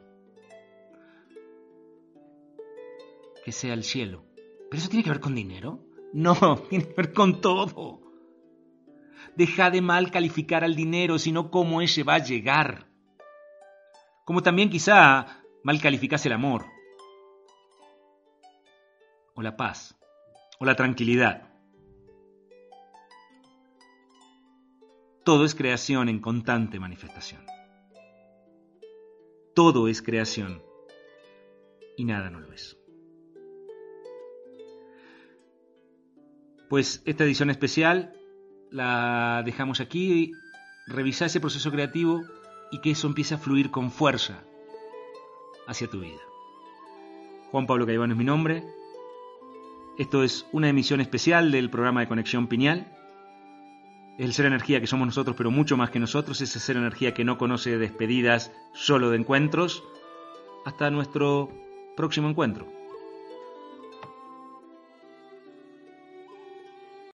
que 3.44 3.52
sea 3.52 3.74
el 3.74 3.84
cielo. 3.84 4.24
¿Pero 4.68 4.80
eso 4.80 4.88
tiene 4.88 5.04
que 5.04 5.10
ver 5.10 5.20
con 5.20 5.34
dinero? 5.34 5.84
No, 6.12 6.56
tiene 6.68 6.86
que 6.86 6.94
ver 6.94 7.12
con 7.12 7.40
todo. 7.40 8.00
Deja 9.36 9.70
de 9.70 9.80
mal 9.80 10.10
calificar 10.10 10.64
al 10.64 10.74
dinero, 10.74 11.18
sino 11.18 11.50
cómo 11.50 11.82
ese 11.82 12.02
va 12.02 12.14
a 12.14 12.24
llegar. 12.24 12.88
Como 14.24 14.42
también 14.42 14.70
quizá 14.70 15.42
mal 15.62 15.80
calificas 15.80 16.24
el 16.26 16.32
amor, 16.32 16.66
o 19.34 19.42
la 19.42 19.56
paz, 19.56 19.96
o 20.58 20.64
la 20.64 20.74
tranquilidad. 20.74 21.48
Todo 25.24 25.44
es 25.44 25.54
creación 25.54 26.08
en 26.08 26.20
constante 26.20 26.80
manifestación. 26.80 27.44
Todo 29.54 29.88
es 29.88 30.02
creación 30.02 30.62
y 31.96 32.04
nada 32.04 32.30
no 32.30 32.40
lo 32.40 32.52
es. 32.52 32.79
Pues 36.70 37.02
esta 37.04 37.24
edición 37.24 37.50
especial 37.50 38.14
la 38.70 39.42
dejamos 39.44 39.80
aquí. 39.80 40.30
Revisa 40.86 41.26
ese 41.26 41.40
proceso 41.40 41.72
creativo 41.72 42.22
y 42.70 42.80
que 42.80 42.92
eso 42.92 43.08
empiece 43.08 43.34
a 43.34 43.38
fluir 43.38 43.72
con 43.72 43.90
fuerza 43.90 44.44
hacia 45.66 45.90
tu 45.90 45.98
vida. 45.98 46.20
Juan 47.50 47.66
Pablo 47.66 47.86
Caivano 47.86 48.14
es 48.14 48.18
mi 48.18 48.24
nombre. 48.24 48.62
Esto 49.98 50.22
es 50.22 50.46
una 50.52 50.68
emisión 50.68 51.00
especial 51.00 51.50
del 51.50 51.70
programa 51.70 52.02
de 52.02 52.08
Conexión 52.08 52.46
Piñal. 52.46 52.96
Es 54.16 54.26
el 54.26 54.32
ser 54.32 54.46
energía 54.46 54.80
que 54.80 54.86
somos 54.86 55.06
nosotros, 55.06 55.34
pero 55.36 55.50
mucho 55.50 55.76
más 55.76 55.90
que 55.90 55.98
nosotros. 55.98 56.40
Es 56.40 56.50
ese 56.50 56.60
ser 56.60 56.76
energía 56.76 57.14
que 57.14 57.24
no 57.24 57.36
conoce 57.36 57.78
despedidas, 57.78 58.52
solo 58.74 59.10
de 59.10 59.16
encuentros. 59.16 59.82
Hasta 60.64 60.88
nuestro 60.92 61.50
próximo 61.96 62.28
encuentro. 62.28 62.79